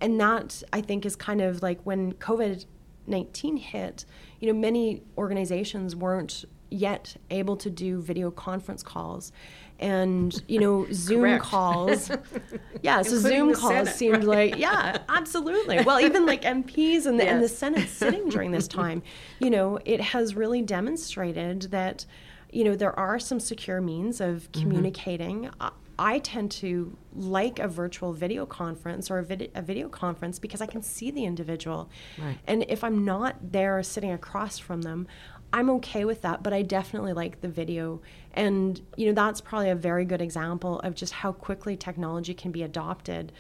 and 0.01 0.21
that, 0.21 0.63
I 0.73 0.81
think, 0.81 1.07
is 1.07 1.17
kind 1.17 1.41
of 1.41 1.63
like 1.63 1.81
when 1.85 2.13
COVID 2.15 2.67
19 3.07 3.57
hit, 3.57 4.05
you 4.41 4.53
know, 4.53 4.59
many 4.59 5.03
organizations 5.17 5.95
weren't 5.95 6.45
yet 6.71 7.17
able 7.31 7.57
to 7.57 7.71
do 7.71 8.01
video 8.01 8.31
conference 8.31 8.83
calls 8.83 9.33
and 9.79 10.43
you 10.49 10.59
know 10.59 10.87
zoom 10.93 11.39
calls 11.39 12.11
yeah 12.83 13.03
so 13.03 13.17
zoom 13.17 13.53
calls 13.53 13.73
Senate, 13.73 13.95
seemed 13.95 14.25
right? 14.25 14.51
like 14.53 14.59
yeah 14.59 14.99
absolutely 15.09 15.83
well 15.83 16.01
even 16.01 16.27
like 16.27 16.43
mps 16.43 17.07
and 17.07 17.19
the, 17.19 17.25
yes. 17.25 17.33
and 17.33 17.43
the 17.43 17.49
senate 17.49 17.89
sitting 17.89 18.29
during 18.29 18.51
this 18.51 18.69
time 18.69 19.03
you 19.41 19.51
know 19.51 19.79
it 19.85 20.01
has 20.01 20.35
really 20.35 20.63
demonstrated 20.63 21.63
that 21.71 22.07
you 22.51 22.65
know 22.65 22.77
there 22.77 22.97
are 22.99 23.19
some 23.19 23.41
secure 23.41 23.81
means 23.81 24.21
of 24.21 24.51
mm-hmm. 24.51 24.61
communicating 24.61 25.43
mm-hmm. 25.43 25.69
I 25.99 26.19
tend 26.19 26.51
to 26.53 26.97
like 27.15 27.59
a 27.59 27.69
virtual 27.69 28.13
video 28.13 28.47
conference 28.47 29.11
or 29.11 29.19
a, 29.19 29.23
vid- 29.25 29.51
a 29.55 29.63
video 29.63 29.89
conference 29.89 30.39
because 30.39 30.61
I 30.61 30.67
can 30.67 30.83
see 30.83 31.11
the 31.11 31.25
individual. 31.25 31.91
Right. 32.19 32.39
And 32.47 32.65
if 32.69 32.83
I'm 32.83 33.05
not 33.05 33.53
there 33.53 33.83
sitting 33.83 34.11
across 34.11 34.59
from 34.59 34.83
them, 34.83 35.07
I'm 35.53 35.71
okay 35.71 36.05
with 36.05 36.23
that, 36.23 36.43
but 36.43 36.53
I 36.53 36.63
definitely 36.63 37.13
like 37.13 37.41
the 37.41 37.49
video. 37.49 38.03
And, 38.33 38.81
you 38.97 39.07
know, 39.07 39.13
that's 39.13 39.41
probably 39.41 39.71
a 39.71 39.77
very 39.77 40.05
good 40.05 40.21
example 40.21 40.81
of 40.81 40.97
just 40.97 41.13
how 41.13 41.31
quickly 41.31 41.77
technology 41.77 42.35
can 42.35 42.51
be 42.51 42.65
adopted. 42.65 43.31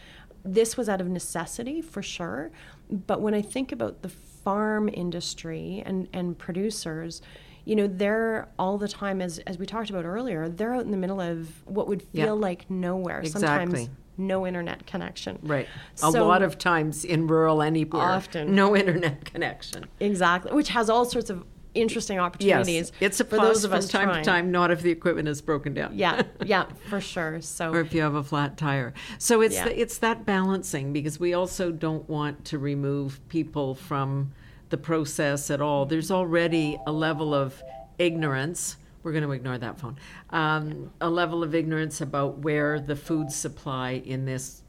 This 0.44 0.76
was 0.76 0.88
out 0.88 1.00
of 1.00 1.08
necessity 1.08 1.80
for 1.80 2.02
sure. 2.02 2.52
But 2.88 3.20
when 3.20 3.34
I 3.34 3.42
think 3.42 3.72
about 3.72 4.02
the 4.02 4.10
farm 4.10 4.88
industry 4.92 5.82
and, 5.84 6.06
and 6.12 6.38
producers, 6.38 7.20
you 7.64 7.76
know, 7.76 7.86
they're 7.86 8.48
all 8.58 8.78
the 8.78 8.88
time, 8.88 9.20
as, 9.20 9.38
as 9.40 9.58
we 9.58 9.66
talked 9.66 9.90
about 9.90 10.04
earlier, 10.04 10.48
they're 10.48 10.74
out 10.74 10.84
in 10.84 10.90
the 10.90 10.96
middle 10.96 11.20
of 11.20 11.48
what 11.66 11.88
would 11.88 12.02
feel 12.02 12.36
like 12.36 12.68
nowhere. 12.70 13.20
Exactly. 13.20 13.46
Sometimes 13.46 13.90
no 14.16 14.46
internet 14.46 14.86
connection. 14.86 15.38
Right. 15.42 15.66
A 16.02 16.10
lot 16.10 16.42
of 16.42 16.58
times 16.58 17.04
in 17.04 17.26
rural 17.26 17.62
anywhere. 17.62 18.02
Often. 18.02 18.54
No 18.54 18.76
internet 18.76 19.24
connection. 19.24 19.86
Exactly. 20.00 20.52
Which 20.52 20.68
has 20.68 20.88
all 20.90 21.04
sorts 21.04 21.30
of 21.30 21.44
interesting 21.74 22.18
opportunities. 22.18 22.92
Yes, 22.92 22.92
it's 23.00 23.20
a 23.20 23.24
for 23.24 23.36
those 23.36 23.64
of 23.64 23.70
from 23.70 23.78
us 23.78 23.88
time 23.88 24.08
trying. 24.08 24.24
to 24.24 24.30
time, 24.30 24.50
not 24.50 24.70
if 24.70 24.82
the 24.82 24.90
equipment 24.90 25.28
is 25.28 25.42
broken 25.42 25.74
down. 25.74 25.96
Yeah, 25.96 26.22
yeah, 26.44 26.66
for 26.88 27.00
sure. 27.00 27.40
So, 27.40 27.72
or 27.72 27.80
if 27.80 27.92
you 27.92 28.02
have 28.02 28.14
a 28.14 28.22
flat 28.22 28.56
tire. 28.56 28.94
So 29.18 29.40
it's 29.40 29.56
yeah. 29.56 29.64
the, 29.64 29.80
it's 29.80 29.98
that 29.98 30.24
balancing 30.24 30.92
because 30.92 31.18
we 31.18 31.34
also 31.34 31.72
don't 31.72 32.08
want 32.08 32.44
to 32.46 32.58
remove 32.58 33.20
people 33.28 33.74
from 33.74 34.32
the 34.70 34.76
process 34.76 35.50
at 35.50 35.60
all. 35.60 35.86
There's 35.86 36.10
already 36.10 36.78
a 36.86 36.92
level 36.92 37.34
of 37.34 37.62
ignorance. 37.98 38.76
We're 39.02 39.12
going 39.12 39.24
to 39.24 39.32
ignore 39.32 39.58
that 39.58 39.78
phone. 39.78 39.98
Um, 40.30 40.90
a 41.00 41.10
level 41.10 41.42
of 41.42 41.54
ignorance 41.54 42.00
about 42.00 42.38
where 42.38 42.80
the 42.80 42.96
food 42.96 43.30
supply 43.30 44.02
in 44.04 44.24
this 44.24 44.62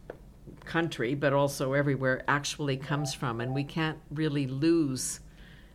country, 0.66 1.16
but 1.16 1.32
also 1.34 1.74
everywhere, 1.74 2.24
actually 2.28 2.78
comes 2.78 3.14
from, 3.14 3.40
and 3.40 3.54
we 3.54 3.64
can't 3.64 3.98
really 4.12 4.48
lose 4.48 5.20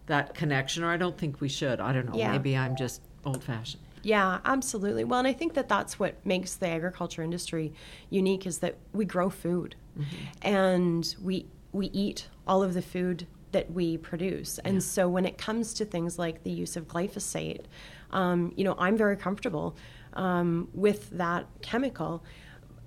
that 0.06 0.34
connection, 0.34 0.82
or 0.82 0.90
I 0.90 0.96
don't 0.96 1.16
think 1.16 1.40
we 1.40 1.48
should. 1.48 1.80
I 1.80 1.92
don't 1.92 2.06
know. 2.06 2.18
Yeah. 2.18 2.32
Maybe 2.32 2.56
I'm 2.56 2.76
just 2.76 3.00
old 3.24 3.42
fashioned. 3.42 3.82
Yeah, 4.02 4.40
absolutely. 4.44 5.04
Well, 5.04 5.18
and 5.18 5.28
I 5.28 5.32
think 5.32 5.54
that 5.54 5.68
that's 5.68 5.98
what 5.98 6.14
makes 6.24 6.54
the 6.54 6.68
agriculture 6.68 7.22
industry 7.22 7.72
unique 8.08 8.46
is 8.46 8.58
that 8.58 8.76
we 8.92 9.04
grow 9.04 9.30
food, 9.30 9.76
mm-hmm. 9.98 10.16
and 10.42 11.14
we 11.22 11.46
we 11.72 11.86
eat 11.88 12.28
all 12.46 12.62
of 12.62 12.74
the 12.74 12.82
food 12.82 13.26
that 13.52 13.70
we 13.70 13.96
produce. 13.96 14.58
And 14.58 14.74
yeah. 14.74 14.80
so 14.80 15.08
when 15.08 15.26
it 15.26 15.38
comes 15.38 15.74
to 15.74 15.84
things 15.84 16.18
like 16.18 16.42
the 16.42 16.50
use 16.50 16.76
of 16.76 16.86
glyphosate, 16.86 17.64
um, 18.12 18.52
you 18.56 18.64
know, 18.64 18.74
I'm 18.78 18.96
very 18.96 19.16
comfortable 19.16 19.76
um, 20.14 20.68
with 20.72 21.10
that 21.10 21.46
chemical. 21.62 22.24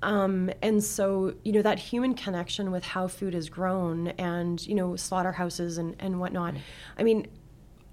Um, 0.01 0.49
and 0.61 0.83
so, 0.83 1.33
you 1.43 1.53
know, 1.53 1.61
that 1.61 1.79
human 1.79 2.13
connection 2.13 2.71
with 2.71 2.83
how 2.83 3.07
food 3.07 3.33
is 3.33 3.49
grown 3.49 4.09
and, 4.09 4.65
you 4.67 4.75
know, 4.75 4.95
slaughterhouses 4.97 5.77
and, 5.77 5.95
and 5.99 6.19
whatnot. 6.19 6.55
I 6.97 7.03
mean, 7.03 7.27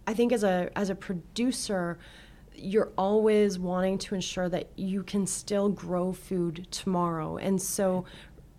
I 0.06 0.14
think 0.14 0.32
as 0.32 0.42
a, 0.42 0.70
as 0.74 0.90
a 0.90 0.94
producer, 0.96 1.98
you're 2.56 2.90
always 2.98 3.58
wanting 3.58 3.96
to 3.98 4.14
ensure 4.14 4.48
that 4.48 4.68
you 4.76 5.04
can 5.04 5.26
still 5.26 5.68
grow 5.68 6.12
food 6.12 6.66
tomorrow. 6.70 7.36
And 7.36 7.62
so, 7.62 8.04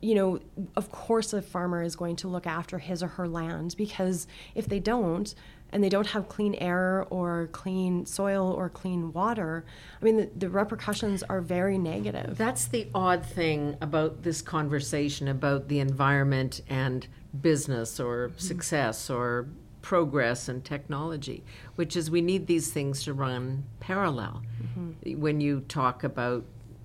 you 0.01 0.15
know, 0.15 0.39
of 0.75 0.91
course, 0.91 1.33
a 1.33 1.41
farmer 1.41 1.83
is 1.83 1.95
going 1.95 2.15
to 2.17 2.27
look 2.27 2.47
after 2.47 2.79
his 2.79 3.03
or 3.03 3.07
her 3.07 3.27
land 3.27 3.75
because 3.77 4.27
if 4.55 4.67
they 4.67 4.79
don't, 4.79 5.33
and 5.71 5.83
they 5.83 5.89
don't 5.89 6.07
have 6.07 6.27
clean 6.27 6.55
air 6.55 7.05
or 7.09 7.47
clean 7.51 8.05
soil 8.05 8.51
or 8.51 8.69
clean 8.69 9.13
water, 9.13 9.63
I 10.01 10.05
mean, 10.05 10.17
the, 10.17 10.29
the, 10.35 10.49
repercussions 10.49 11.23
are 11.23 11.39
very 11.39 11.77
negative. 11.77 12.37
That's 12.37 12.65
the 12.65 12.87
odd 12.93 13.25
thing 13.25 13.77
about 13.81 14.23
this 14.23 14.41
conversation 14.41 15.27
about 15.27 15.69
the 15.69 15.79
environment 15.79 16.61
and 16.67 17.07
business 17.39 17.99
or 17.99 18.29
mm-hmm. 18.29 18.37
success 18.39 19.09
or 19.09 19.47
progress 19.81 20.49
and 20.49 20.63
technology, 20.63 21.43
which 21.75 21.95
is 21.95 22.11
we 22.11 22.21
need 22.21 22.47
these 22.47 22.71
things 22.71 23.03
to 23.03 23.13
run 23.13 23.63
parallel. 23.79 24.41
Mm-hmm. 24.61 25.21
When 25.21 25.41
you 25.41 25.61
talk 25.61 26.03
about 26.03 26.43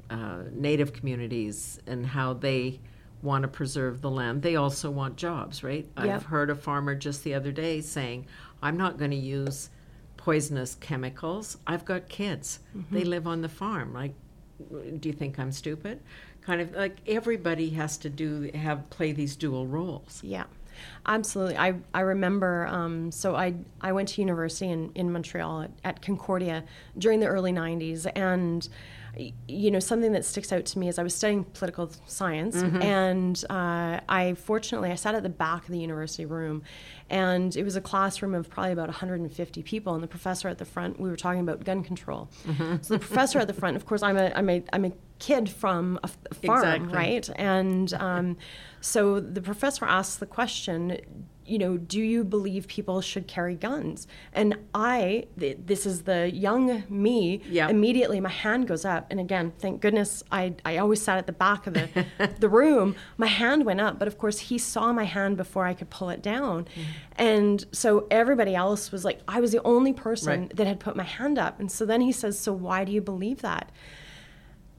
uh, 0.09 0.43
native 0.53 0.93
communities 0.93 1.81
and 1.87 2.07
how 2.07 2.35
they 2.35 2.81
want 3.27 3.43
to 3.43 3.49
preserve 3.49 4.01
the 4.01 4.11
land, 4.11 4.41
they 4.41 4.57
also 4.57 4.91
want 4.91 5.17
jobs, 5.17 5.63
right? 5.63 5.87
Yep. 5.99 6.07
I've 6.07 6.23
heard 6.25 6.49
a 6.49 6.55
farmer 6.55 6.95
just 6.95 7.25
the 7.25 7.35
other 7.35 7.53
day 7.53 7.83
saying, 7.83 8.27
I'm 8.63 8.79
not 8.79 8.97
going 8.97 9.11
to 9.11 9.17
use 9.17 9.69
poisonous 10.17 10.77
chemicals. 10.77 11.59
I've 11.67 11.85
got 11.85 12.09
kids. 12.09 12.61
Mm-hmm. 12.75 12.95
They 12.95 13.05
live 13.05 13.27
on 13.27 13.43
the 13.43 13.49
farm. 13.49 13.93
Like, 13.93 14.15
do 15.01 15.09
you 15.09 15.13
think 15.13 15.39
I'm 15.39 15.53
stupid? 15.53 16.01
Kind 16.41 16.61
of 16.61 16.73
like 16.73 16.97
everybody 17.07 17.71
has 17.71 17.99
to 17.99 18.09
do 18.09 18.51
have 18.55 18.89
play 18.89 19.13
these 19.13 19.37
dual 19.37 19.67
roles. 19.67 20.21
Yeah. 20.23 20.45
Absolutely. 21.07 21.57
I, 21.57 21.75
I 21.95 22.01
remember, 22.01 22.67
um, 22.67 23.11
so 23.11 23.35
I, 23.35 23.55
I 23.81 23.93
went 23.93 24.09
to 24.11 24.21
university 24.21 24.71
in, 24.71 24.93
in 24.95 25.11
Montreal 25.11 25.63
at, 25.63 25.71
at 25.85 26.03
Concordia 26.03 26.65
during 26.99 27.21
the 27.21 27.27
early 27.27 27.53
90s. 27.53 28.07
And, 28.15 28.69
you 29.49 29.71
know, 29.71 29.79
something 29.79 30.13
that 30.13 30.25
sticks 30.25 30.53
out 30.53 30.65
to 30.67 30.79
me 30.79 30.89
is 30.89 30.99
I 30.99 31.03
was 31.03 31.15
studying 31.15 31.45
political 31.45 31.91
science. 32.07 32.57
Mm-hmm. 32.57 32.83
And 32.83 33.45
uh, 33.49 34.01
I, 34.09 34.35
fortunately, 34.35 34.91
I 34.91 34.95
sat 34.95 35.15
at 35.15 35.23
the 35.23 35.29
back 35.29 35.65
of 35.65 35.71
the 35.71 35.79
university 35.79 36.27
room. 36.27 36.63
And 37.09 37.55
it 37.55 37.63
was 37.63 37.77
a 37.77 37.81
classroom 37.81 38.35
of 38.35 38.51
probably 38.51 38.73
about 38.73 38.89
150 38.89 39.63
people. 39.63 39.95
And 39.95 40.03
the 40.03 40.09
professor 40.09 40.49
at 40.49 40.59
the 40.59 40.65
front, 40.65 40.99
we 40.99 41.09
were 41.09 41.17
talking 41.17 41.41
about 41.41 41.65
gun 41.65 41.85
control. 41.85 42.29
Mm-hmm. 42.47 42.77
So 42.83 42.95
the 42.95 43.01
professor 43.01 43.39
at 43.39 43.47
the 43.47 43.55
front, 43.55 43.77
of 43.77 43.87
course, 43.87 44.03
I'm 44.03 44.17
a, 44.17 44.33
I'm 44.35 44.51
a, 44.51 44.65
I'm 44.73 44.85
a 44.85 44.93
kid 45.19 45.49
from 45.49 45.99
a, 46.03 46.11
a 46.31 46.35
farm, 46.35 46.59
exactly. 46.59 46.95
right? 46.95 47.31
And 47.37 47.93
um, 47.95 48.37
so 48.81 49.21
the 49.21 49.41
professor 49.41 49.85
asks 49.85 50.17
the 50.17 50.27
question, 50.27 50.99
you 51.47 51.59
know, 51.59 51.77
do 51.77 52.01
you 52.01 52.25
believe 52.25 52.67
people 52.67 53.01
should 53.01 53.27
carry 53.27 53.55
guns? 53.55 54.07
And 54.33 54.57
I, 54.75 55.27
th- 55.39 55.59
this 55.65 55.87
is 55.87 56.03
the 56.03 56.31
young 56.33 56.83
me, 56.89 57.41
yep. 57.49 57.71
immediately 57.71 58.21
my 58.21 58.31
hand 58.31 58.67
goes 58.67 58.85
up. 58.85 59.07
And 59.11 59.21
again, 59.21 59.53
thank 59.59 59.81
goodness 59.81 60.23
I, 60.31 60.55
I 60.65 60.79
always 60.79 61.01
sat 61.01 61.19
at 61.19 61.27
the 61.27 61.33
back 61.33 61.67
of 61.67 61.75
the, 61.75 62.07
the 62.41 62.49
room. 62.49 62.97
My 63.17 63.27
hand 63.27 63.65
went 63.65 63.81
up, 63.81 63.99
but 63.99 64.09
of 64.09 64.19
course 64.19 64.39
he 64.39 64.59
saw 64.59 64.93
my 64.93 65.05
hand 65.05 65.37
before 65.37 65.65
I 65.65 65.75
could 65.75 65.91
pull 65.91 66.11
it 66.11 66.23
down. 66.23 66.65
Mm. 66.65 66.85
And 67.17 67.65
so 67.73 68.07
everybody 68.11 68.55
else 68.55 68.93
was 68.93 69.05
like, 69.05 69.21
I 69.27 69.41
was 69.41 69.53
the 69.53 69.63
only 69.63 69.93
person 69.93 70.41
right. 70.41 70.57
that 70.57 70.67
had 70.67 70.81
put 70.81 70.97
my 70.97 71.05
hand 71.05 71.39
up. 71.39 71.61
And 71.61 71.71
so 71.71 71.87
then 71.87 72.01
he 72.01 72.13
says, 72.13 72.39
So 72.39 72.53
why 72.53 72.85
do 72.85 72.93
you 72.93 73.01
believe 73.01 73.43
that? 73.43 73.71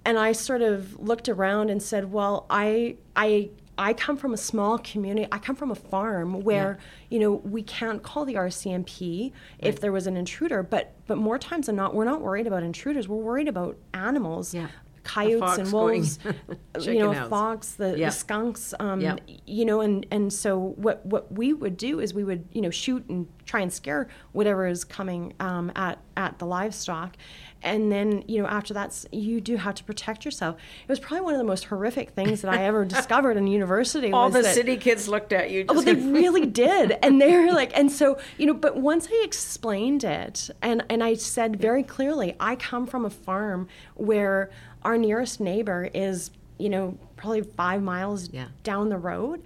and 0.08 0.18
I 0.18 0.32
sort 0.32 0.62
of 0.62 0.98
looked 1.02 1.28
around 1.28 1.70
and 1.70 1.84
said, 1.84 2.14
"Well, 2.14 2.46
I 2.50 2.96
I 3.18 3.50
I 3.78 3.92
come 3.92 4.16
from 4.16 4.34
a 4.34 4.38
small 4.38 4.78
community. 4.80 5.28
I 5.34 5.38
come 5.38 5.56
from 5.56 5.70
a 5.70 5.76
farm 5.76 6.42
where 6.42 6.80
yeah. 6.80 6.86
you 7.10 7.20
know 7.20 7.34
we 7.34 7.62
can't 7.62 8.02
call 8.02 8.24
the 8.24 8.36
RCMP 8.36 9.32
right. 9.32 9.34
if 9.60 9.82
there 9.82 9.92
was 9.92 10.08
an 10.08 10.16
intruder, 10.16 10.64
but 10.64 10.94
but 11.08 11.18
more 11.18 11.38
times 11.38 11.66
than 11.66 11.76
not, 11.76 11.94
we're 11.94 12.06
not 12.06 12.22
worried 12.22 12.48
about 12.48 12.64
intruders. 12.64 13.10
We're 13.10 13.18
worried 13.18 13.50
about 13.50 13.78
animals. 13.94 14.54
Yeah. 14.54 14.68
Coyotes 15.08 15.58
and 15.58 15.72
wolves, 15.72 16.20
you 16.82 17.00
know, 17.00 17.14
house. 17.14 17.30
fox, 17.30 17.72
the, 17.74 17.98
yeah. 17.98 18.08
the 18.08 18.12
skunks, 18.12 18.74
um, 18.80 19.02
yeah. 19.02 19.16
you 19.46 19.66
know, 19.66 19.82
and, 19.82 20.06
and 20.12 20.32
so 20.32 20.58
what, 20.58 21.06
what 21.06 21.32
we 21.32 21.54
would 21.54 21.78
do 21.78 22.00
is 22.00 22.14
we 22.14 22.24
would, 22.24 22.48
you 22.52 22.62
know, 22.62 22.70
shoot 22.70 23.08
and 23.10 23.28
try 23.46 23.62
and 23.62 23.72
scare 23.72 24.08
whatever 24.34 24.68
is 24.68 24.84
coming 24.84 25.34
um, 25.40 25.72
at, 25.76 26.00
at 26.16 26.38
the 26.40 26.46
livestock 26.46 27.16
and 27.64 27.92
then 27.92 28.24
you 28.28 28.42
know 28.42 28.48
after 28.48 28.74
that 28.74 29.06
you 29.12 29.42
do 29.42 29.58
have 29.58 29.74
to 29.76 29.84
protect 29.84 30.26
yourself 30.26 30.56
it 30.56 30.90
was 30.90 31.00
probably 31.00 31.22
one 31.22 31.34
of 31.34 31.40
the 31.40 31.46
most 31.46 31.66
horrific 31.66 32.12
things 32.12 32.42
that 32.42 32.54
i 32.54 32.64
ever 32.64 32.86
discovered 32.96 33.38
in 33.38 33.48
university 33.48 34.12
all 34.12 34.30
the 34.30 34.42
that, 34.42 34.54
city 34.54 34.78
kids 34.78 35.08
looked 35.08 35.34
at 35.34 35.50
you 35.50 35.66
oh 35.70 35.82
they 35.82 35.96
really 35.96 36.46
did 36.66 36.98
and 37.04 37.20
they're 37.20 37.52
like 37.54 37.76
and 37.78 37.92
so 37.92 38.18
you 38.38 38.46
know 38.46 38.54
but 38.54 38.78
once 38.78 39.08
i 39.12 39.22
explained 39.24 40.04
it 40.04 40.50
and 40.62 40.84
and 40.90 41.04
i 41.04 41.14
said 41.14 41.60
very 41.60 41.84
clearly 41.84 42.36
i 42.40 42.56
come 42.56 42.86
from 42.86 43.06
a 43.06 43.10
farm 43.10 43.68
where 43.96 44.50
our 44.84 44.98
nearest 44.98 45.40
neighbor 45.40 45.90
is 45.94 46.32
you 46.58 46.70
know 46.70 46.98
probably 47.16 47.42
five 47.42 47.82
miles 47.82 48.30
yeah. 48.32 48.48
down 48.64 48.90
the 48.90 48.98
road 48.98 49.44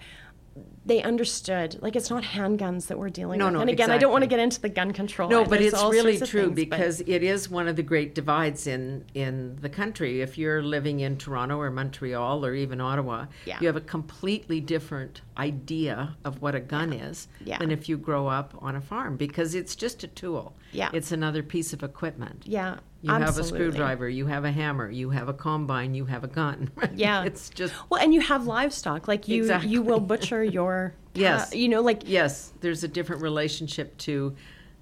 they 0.85 1.01
understood 1.03 1.77
like 1.81 1.95
it's 1.95 2.09
not 2.09 2.23
handguns 2.23 2.87
that 2.87 2.97
we're 2.97 3.09
dealing 3.09 3.37
no, 3.37 3.45
with. 3.45 3.53
No, 3.53 3.61
and 3.61 3.69
again, 3.69 3.85
exactly. 3.85 3.95
I 3.95 3.97
don't 3.99 4.11
want 4.11 4.23
to 4.23 4.27
get 4.27 4.39
into 4.39 4.59
the 4.59 4.69
gun 4.69 4.91
control. 4.93 5.29
No, 5.29 5.45
but 5.45 5.61
it's 5.61 5.81
really 5.81 6.17
true 6.17 6.45
things, 6.45 6.55
because 6.55 6.97
but... 6.97 7.09
it 7.09 7.23
is 7.23 7.49
one 7.49 7.67
of 7.67 7.75
the 7.75 7.83
great 7.83 8.15
divides 8.15 8.65
in 8.65 9.05
in 9.13 9.57
the 9.61 9.69
country. 9.69 10.21
If 10.21 10.37
you're 10.37 10.63
living 10.63 11.01
in 11.01 11.17
Toronto 11.17 11.59
or 11.59 11.69
Montreal 11.69 12.43
or 12.43 12.55
even 12.55 12.81
Ottawa, 12.81 13.27
yeah. 13.45 13.59
you 13.61 13.67
have 13.67 13.75
a 13.75 13.81
completely 13.81 14.59
different 14.59 15.21
idea 15.37 16.15
of 16.25 16.41
what 16.41 16.55
a 16.55 16.59
gun 16.59 16.93
yeah. 16.93 17.05
is 17.05 17.27
yeah. 17.45 17.57
than 17.59 17.69
if 17.69 17.87
you 17.87 17.97
grow 17.97 18.27
up 18.27 18.55
on 18.59 18.75
a 18.75 18.81
farm 18.81 19.17
because 19.17 19.53
it's 19.53 19.75
just 19.75 20.03
a 20.03 20.07
tool. 20.07 20.55
Yeah. 20.71 20.89
It's 20.93 21.11
another 21.11 21.43
piece 21.43 21.73
of 21.73 21.83
equipment. 21.83 22.43
Yeah. 22.45 22.77
You 23.01 23.09
Absolutely. 23.09 23.25
have 23.25 23.37
a 23.39 23.43
screwdriver, 23.47 24.09
you 24.09 24.27
have 24.27 24.45
a 24.45 24.51
hammer, 24.51 24.89
you 24.89 25.09
have 25.09 25.27
a 25.27 25.33
combine, 25.33 25.95
you 25.95 26.05
have 26.05 26.23
a 26.23 26.27
gun. 26.27 26.69
Yeah. 26.93 27.23
it's 27.23 27.49
just 27.49 27.73
Well, 27.89 28.01
and 28.01 28.13
you 28.13 28.21
have 28.21 28.45
livestock. 28.45 29.07
Like 29.07 29.27
you 29.27 29.41
exactly. 29.41 29.71
you 29.71 29.81
will 29.81 29.99
butcher 29.99 30.43
your 30.57 30.93
Yes. 31.13 31.53
you 31.53 31.67
know 31.67 31.81
like 31.81 32.03
Yes, 32.05 32.53
there's 32.61 32.83
a 32.83 32.87
different 32.87 33.21
relationship 33.21 33.97
to 33.99 34.35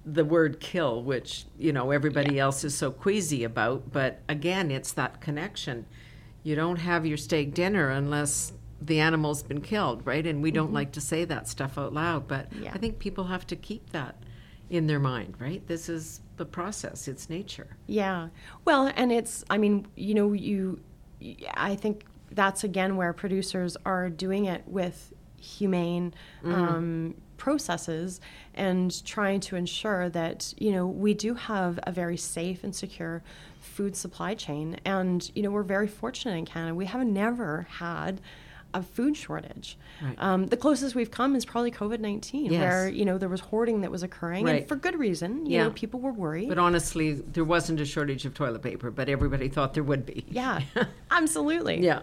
the 0.04 0.24
word 0.24 0.60
kill, 0.60 1.02
which, 1.02 1.44
you 1.58 1.72
know, 1.72 1.90
everybody 1.90 2.36
yeah. 2.36 2.42
else 2.42 2.64
is 2.64 2.76
so 2.76 2.90
queasy 2.90 3.44
about, 3.44 3.92
but 3.92 4.20
again, 4.28 4.70
it's 4.70 4.92
that 4.92 5.20
connection. 5.20 5.86
You 6.42 6.56
don't 6.56 6.78
have 6.78 7.04
your 7.04 7.18
steak 7.18 7.54
dinner 7.54 7.90
unless 7.90 8.52
the 8.80 8.98
animal's 9.00 9.42
been 9.42 9.60
killed, 9.60 10.06
right? 10.06 10.26
And 10.26 10.42
we 10.42 10.50
don't 10.50 10.66
mm-hmm. 10.66 10.74
like 10.74 10.92
to 10.92 11.00
say 11.00 11.24
that 11.26 11.48
stuff 11.48 11.76
out 11.76 11.92
loud, 11.92 12.26
but 12.26 12.50
yeah. 12.52 12.72
I 12.74 12.78
think 12.78 12.98
people 12.98 13.24
have 13.24 13.46
to 13.48 13.56
keep 13.56 13.90
that 13.90 14.16
in 14.70 14.86
their 14.86 15.00
mind, 15.00 15.34
right? 15.38 15.66
This 15.66 15.88
is 15.88 16.20
the 16.36 16.46
process, 16.46 17.08
it's 17.08 17.28
nature. 17.28 17.76
Yeah. 17.86 18.28
Well, 18.64 18.90
and 18.96 19.12
it's, 19.12 19.44
I 19.50 19.58
mean, 19.58 19.86
you 19.96 20.14
know, 20.14 20.32
you, 20.32 20.80
I 21.54 21.76
think 21.76 22.06
that's 22.30 22.64
again 22.64 22.96
where 22.96 23.12
producers 23.12 23.76
are 23.84 24.08
doing 24.08 24.46
it 24.46 24.62
with 24.66 25.12
humane 25.36 26.14
mm. 26.44 26.54
um, 26.54 27.14
processes 27.36 28.20
and 28.54 29.04
trying 29.04 29.40
to 29.40 29.56
ensure 29.56 30.08
that, 30.10 30.54
you 30.58 30.70
know, 30.70 30.86
we 30.86 31.14
do 31.14 31.34
have 31.34 31.80
a 31.82 31.92
very 31.92 32.16
safe 32.16 32.62
and 32.62 32.74
secure 32.74 33.22
food 33.58 33.96
supply 33.96 34.34
chain. 34.34 34.78
And, 34.84 35.30
you 35.34 35.42
know, 35.42 35.50
we're 35.50 35.62
very 35.62 35.88
fortunate 35.88 36.36
in 36.36 36.46
Canada. 36.46 36.74
We 36.74 36.86
have 36.86 37.04
never 37.06 37.66
had 37.70 38.20
a 38.74 38.82
food 38.82 39.16
shortage. 39.16 39.76
Right. 40.02 40.14
Um, 40.18 40.46
the 40.46 40.56
closest 40.56 40.94
we've 40.94 41.10
come 41.10 41.36
is 41.36 41.44
probably 41.44 41.70
COVID 41.70 42.00
nineteen, 42.00 42.52
yes. 42.52 42.60
where 42.60 42.88
you 42.88 43.04
know 43.04 43.18
there 43.18 43.28
was 43.28 43.40
hoarding 43.40 43.80
that 43.82 43.90
was 43.90 44.02
occurring, 44.02 44.44
right. 44.44 44.60
and 44.60 44.68
for 44.68 44.76
good 44.76 44.98
reason. 44.98 45.46
You 45.46 45.52
yeah. 45.52 45.64
know, 45.64 45.70
people 45.70 46.00
were 46.00 46.12
worried. 46.12 46.48
But 46.48 46.58
honestly, 46.58 47.14
there 47.14 47.44
wasn't 47.44 47.80
a 47.80 47.84
shortage 47.84 48.24
of 48.24 48.34
toilet 48.34 48.62
paper, 48.62 48.90
but 48.90 49.08
everybody 49.08 49.48
thought 49.48 49.74
there 49.74 49.84
would 49.84 50.06
be. 50.06 50.24
Yeah, 50.28 50.60
absolutely. 51.10 51.80
Yeah. 51.80 52.02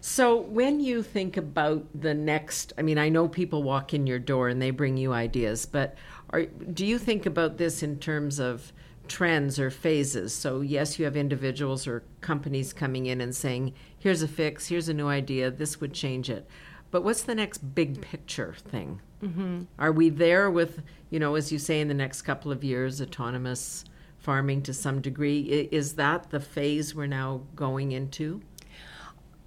So 0.00 0.36
when 0.36 0.80
you 0.80 1.02
think 1.02 1.36
about 1.36 1.86
the 1.94 2.14
next, 2.14 2.72
I 2.76 2.82
mean, 2.82 2.98
I 2.98 3.08
know 3.08 3.28
people 3.28 3.62
walk 3.62 3.94
in 3.94 4.06
your 4.06 4.18
door 4.18 4.48
and 4.48 4.60
they 4.60 4.70
bring 4.70 4.96
you 4.96 5.12
ideas, 5.12 5.66
but 5.66 5.96
are, 6.30 6.44
do 6.44 6.86
you 6.86 6.98
think 6.98 7.26
about 7.26 7.56
this 7.56 7.82
in 7.82 7.98
terms 7.98 8.40
of 8.40 8.72
trends 9.10 9.58
or 9.58 9.70
phases. 9.70 10.32
So, 10.32 10.62
yes, 10.62 10.98
you 10.98 11.04
have 11.04 11.16
individuals 11.16 11.86
or 11.86 12.04
companies 12.22 12.72
coming 12.72 13.06
in 13.06 13.20
and 13.20 13.34
saying, 13.34 13.74
here's 13.98 14.22
a 14.22 14.28
fix, 14.28 14.68
here's 14.68 14.88
a 14.88 14.94
new 14.94 15.08
idea, 15.08 15.50
this 15.50 15.80
would 15.80 15.92
change 15.92 16.30
it. 16.30 16.46
But 16.90 17.04
what's 17.04 17.22
the 17.22 17.34
next 17.34 17.58
big 17.74 18.00
picture 18.00 18.54
thing? 18.68 19.00
Mm-hmm. 19.22 19.62
Are 19.78 19.92
we 19.92 20.08
there 20.08 20.50
with, 20.50 20.82
you 21.10 21.18
know, 21.18 21.34
as 21.34 21.52
you 21.52 21.58
say, 21.58 21.80
in 21.80 21.88
the 21.88 21.94
next 21.94 22.22
couple 22.22 22.50
of 22.50 22.64
years, 22.64 23.02
autonomous 23.02 23.84
farming 24.18 24.62
to 24.62 24.72
some 24.72 25.00
degree? 25.00 25.68
Is 25.70 25.94
that 25.94 26.30
the 26.30 26.40
phase 26.40 26.94
we're 26.94 27.06
now 27.06 27.42
going 27.54 27.92
into? 27.92 28.40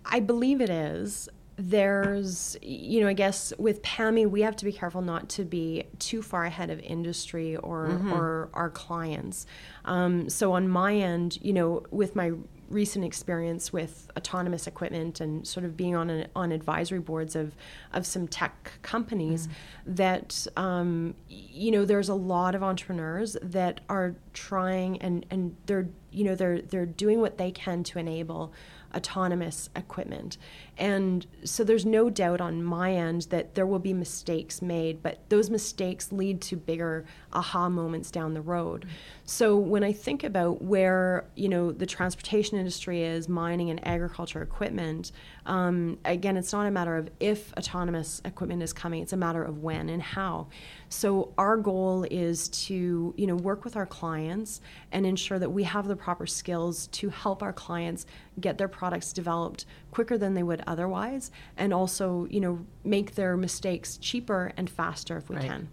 I 0.06 0.19
believe 0.19 0.62
it 0.62 0.69
is 0.69 1.30
there's 1.56 2.58
you 2.62 3.00
know 3.02 3.08
i 3.08 3.13
guess 3.13 3.54
with 3.60 3.82
pami 3.84 4.28
we 4.28 4.42
have 4.42 4.56
to 4.56 4.66
be 4.66 4.72
careful 4.72 5.02
not 5.02 5.30
to 5.30 5.44
be 5.44 5.84
too 6.00 6.22
far 6.22 6.46
ahead 6.46 6.70
of 6.70 6.80
industry 6.80 7.56
or 7.58 7.89
mm-hmm. 7.89 8.13
or 8.13 8.50
our 8.54 8.70
clients 8.70 9.46
um, 9.86 10.30
so 10.30 10.54
on 10.54 10.68
my 10.68 10.96
end 10.96 11.38
you 11.42 11.54
know 11.54 11.84
with 11.92 12.16
my 12.16 12.32
recent 12.70 13.06
experience 13.06 13.72
with 13.72 14.10
autonomous 14.18 14.66
equipment 14.66 15.22
and 15.22 15.48
sort 15.48 15.66
of 15.66 15.78
being 15.78 15.96
on 15.96 16.10
a, 16.10 16.28
on 16.36 16.52
advisory 16.52 17.00
boards 17.00 17.36
of 17.36 17.56
of 17.94 18.06
some 18.06 18.28
tech 18.28 18.72
companies 18.82 19.48
mm-hmm. 19.48 19.96
that 19.96 20.48
um, 20.58 21.13
you 21.30 21.72
know 21.72 21.86
there's 21.86 22.10
a 22.10 22.16
lot 22.16 22.56
of 22.56 22.63
entrepreneurs 22.63 23.38
that 23.42 23.82
are 23.89 24.16
trying 24.34 24.98
and 25.02 25.26
and 25.30 25.56
they're 25.68 25.88
you 26.12 26.24
know 26.24 26.36
they're 26.36 26.62
they're 26.62 26.86
doing 26.86 27.22
what 27.22 27.38
they 27.38 27.52
can 27.52 27.84
to 27.84 28.00
enable 28.00 28.52
autonomous 28.95 29.69
equipment. 29.75 30.38
And 30.77 31.25
so 31.43 31.63
there's 31.63 31.86
no 31.86 32.10
doubt 32.10 32.41
on 32.41 32.63
my 32.63 32.93
end 32.93 33.23
that 33.29 33.53
there 33.53 33.67
will 33.67 33.79
be 33.79 33.93
mistakes 33.93 34.62
made, 34.62 35.03
but 35.03 35.19
those 35.29 35.49
mistakes 35.49 36.12
lead 36.12 36.41
to 36.41 36.56
bigger 36.56 37.06
aha 37.32 37.69
moments 37.69 38.10
down 38.10 38.34
the 38.34 38.41
road. 38.41 38.88
So 39.25 39.56
when 39.56 39.84
I 39.84 39.93
think 39.93 40.23
about 40.23 40.62
where, 40.62 41.25
you 41.36 41.47
know, 41.47 41.71
the 41.71 41.86
transportation 41.86 42.58
industry 42.58 43.03
is, 43.03 43.29
mining 43.29 43.69
and 43.69 43.86
agriculture 43.88 44.41
equipment, 44.41 45.12
um, 45.45 45.99
again, 46.06 46.38
it's 46.38 46.51
not 46.51 46.65
a 46.65 46.71
matter 46.71 46.97
of 46.97 47.10
if 47.19 47.53
autonomous 47.53 48.21
equipment 48.25 48.63
is 48.63 48.73
coming, 48.73 49.01
it's 49.01 49.13
a 49.13 49.17
matter 49.17 49.43
of 49.43 49.62
when 49.62 49.89
and 49.89 50.01
how. 50.01 50.47
So 50.93 51.34
our 51.39 51.58
goal 51.58 52.06
is 52.12 52.49
to, 52.49 53.15
you 53.17 53.25
know, 53.25 53.36
work 53.36 53.65
with 53.65 53.75
our 53.75 53.88
clients 53.88 54.62
and 54.91 55.08
ensure 55.08 55.39
that 55.39 55.49
we 55.49 55.63
have 55.63 55.88
the 55.88 55.95
proper 55.95 56.27
skills 56.27 56.86
to 56.88 57.10
help 57.10 57.41
our 57.41 57.51
clients 57.51 58.06
get 58.39 58.60
their 58.60 58.67
products 58.67 59.12
developed 59.12 59.65
quicker 59.89 60.19
than 60.19 60.36
they 60.36 60.43
would 60.43 60.63
otherwise 60.67 61.32
and 61.58 61.73
also, 61.73 62.27
you 62.29 62.39
know, 62.39 62.63
make 62.84 63.15
their 63.15 63.36
mistakes 63.36 63.97
cheaper 63.97 64.53
and 64.56 64.69
faster 64.69 65.17
if 65.17 65.29
we 65.29 65.38
right. 65.38 65.45
can. 65.45 65.67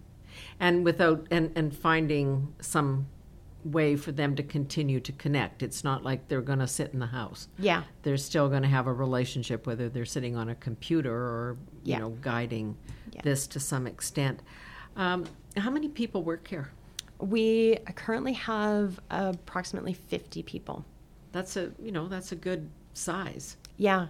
And 0.59 0.83
without 0.83 1.27
and, 1.29 1.51
and 1.55 1.75
finding 1.75 2.55
some 2.59 3.05
way 3.63 3.95
for 3.95 4.11
them 4.11 4.35
to 4.35 4.41
continue 4.41 4.99
to 5.01 5.11
connect. 5.11 5.61
It's 5.61 5.83
not 5.83 6.03
like 6.03 6.29
they're 6.29 6.41
going 6.41 6.57
to 6.57 6.67
sit 6.67 6.93
in 6.93 6.99
the 6.99 7.05
house. 7.05 7.47
Yeah. 7.59 7.83
They're 8.01 8.17
still 8.17 8.49
going 8.49 8.63
to 8.63 8.67
have 8.67 8.87
a 8.87 8.93
relationship 8.93 9.67
whether 9.67 9.87
they're 9.87 10.03
sitting 10.03 10.35
on 10.35 10.49
a 10.49 10.55
computer 10.55 11.13
or, 11.13 11.57
you 11.83 11.99
know, 11.99 12.09
guiding 12.09 12.75
yeah. 13.11 13.21
this 13.23 13.45
to 13.47 13.59
some 13.59 13.85
extent. 13.85 14.41
Um, 14.95 15.25
how 15.57 15.69
many 15.69 15.89
people 15.89 16.23
work 16.23 16.47
here? 16.47 16.69
We 17.19 17.77
currently 17.95 18.33
have 18.33 18.99
approximately 19.09 19.93
50 19.93 20.43
people. 20.43 20.85
That's 21.31 21.55
a, 21.55 21.71
you 21.81 21.91
know, 21.91 22.07
that's 22.07 22.31
a 22.31 22.35
good 22.35 22.69
size. 22.93 23.57
Yeah. 23.77 24.07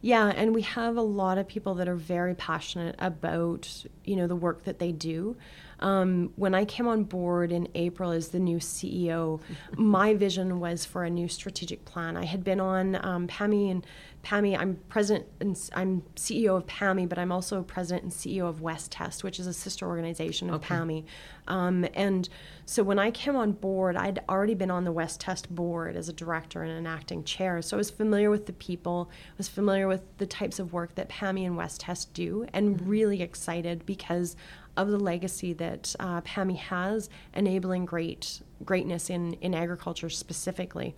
Yeah, 0.00 0.32
and 0.34 0.54
we 0.54 0.62
have 0.62 0.96
a 0.96 1.02
lot 1.02 1.38
of 1.38 1.46
people 1.46 1.74
that 1.74 1.88
are 1.88 1.96
very 1.96 2.34
passionate 2.34 2.96
about, 2.98 3.84
you 4.04 4.16
know, 4.16 4.26
the 4.26 4.36
work 4.36 4.64
that 4.64 4.78
they 4.78 4.92
do. 4.92 5.36
Um, 5.80 6.32
when 6.36 6.54
I 6.54 6.64
came 6.64 6.86
on 6.86 7.04
board 7.04 7.52
in 7.52 7.68
April 7.74 8.10
as 8.10 8.28
the 8.28 8.38
new 8.38 8.58
CEO, 8.58 9.40
my 9.76 10.14
vision 10.14 10.60
was 10.60 10.84
for 10.84 11.04
a 11.04 11.10
new 11.10 11.28
strategic 11.28 11.84
plan. 11.84 12.16
I 12.16 12.24
had 12.24 12.44
been 12.44 12.60
on 12.60 13.04
um, 13.04 13.26
PAMI 13.26 13.70
and 13.70 13.86
PAMI. 14.22 14.56
I'm 14.56 14.80
president 14.88 15.26
and 15.38 15.70
I'm 15.74 16.02
CEO 16.16 16.56
of 16.56 16.66
PAMI, 16.66 17.06
but 17.06 17.16
I'm 17.18 17.30
also 17.30 17.62
president 17.62 18.02
and 18.02 18.12
CEO 18.12 18.48
of 18.48 18.60
West 18.60 18.90
Test, 18.90 19.22
which 19.22 19.38
is 19.38 19.46
a 19.46 19.52
sister 19.52 19.86
organization 19.86 20.48
of 20.48 20.56
okay. 20.56 20.74
PAMI. 20.74 21.04
Um, 21.46 21.86
and 21.94 22.28
so 22.64 22.82
when 22.82 22.98
I 22.98 23.12
came 23.12 23.36
on 23.36 23.52
board, 23.52 23.96
I'd 23.96 24.18
already 24.28 24.54
been 24.54 24.70
on 24.70 24.82
the 24.82 24.90
West 24.90 25.20
Test 25.20 25.54
board 25.54 25.94
as 25.94 26.08
a 26.08 26.12
director 26.12 26.64
and 26.64 26.72
an 26.72 26.88
acting 26.88 27.22
chair. 27.22 27.62
So 27.62 27.76
I 27.76 27.78
was 27.78 27.90
familiar 27.90 28.28
with 28.28 28.46
the 28.46 28.52
people, 28.54 29.10
I 29.12 29.34
was 29.38 29.46
familiar 29.46 29.86
with 29.86 30.02
the 30.18 30.26
types 30.26 30.58
of 30.58 30.72
work 30.72 30.96
that 30.96 31.08
PAMI 31.08 31.46
and 31.46 31.56
West 31.56 31.82
Test 31.82 32.12
do, 32.12 32.46
and 32.52 32.76
mm-hmm. 32.76 32.88
really 32.88 33.22
excited 33.22 33.86
because 33.86 34.34
of 34.76 34.88
the 34.88 34.98
legacy 34.98 35.52
that 35.54 35.94
uh, 36.00 36.20
PAMI 36.22 36.54
has, 36.54 37.08
enabling 37.34 37.84
great 37.84 38.40
greatness 38.64 39.10
in, 39.10 39.34
in 39.34 39.54
agriculture 39.54 40.08
specifically. 40.08 40.94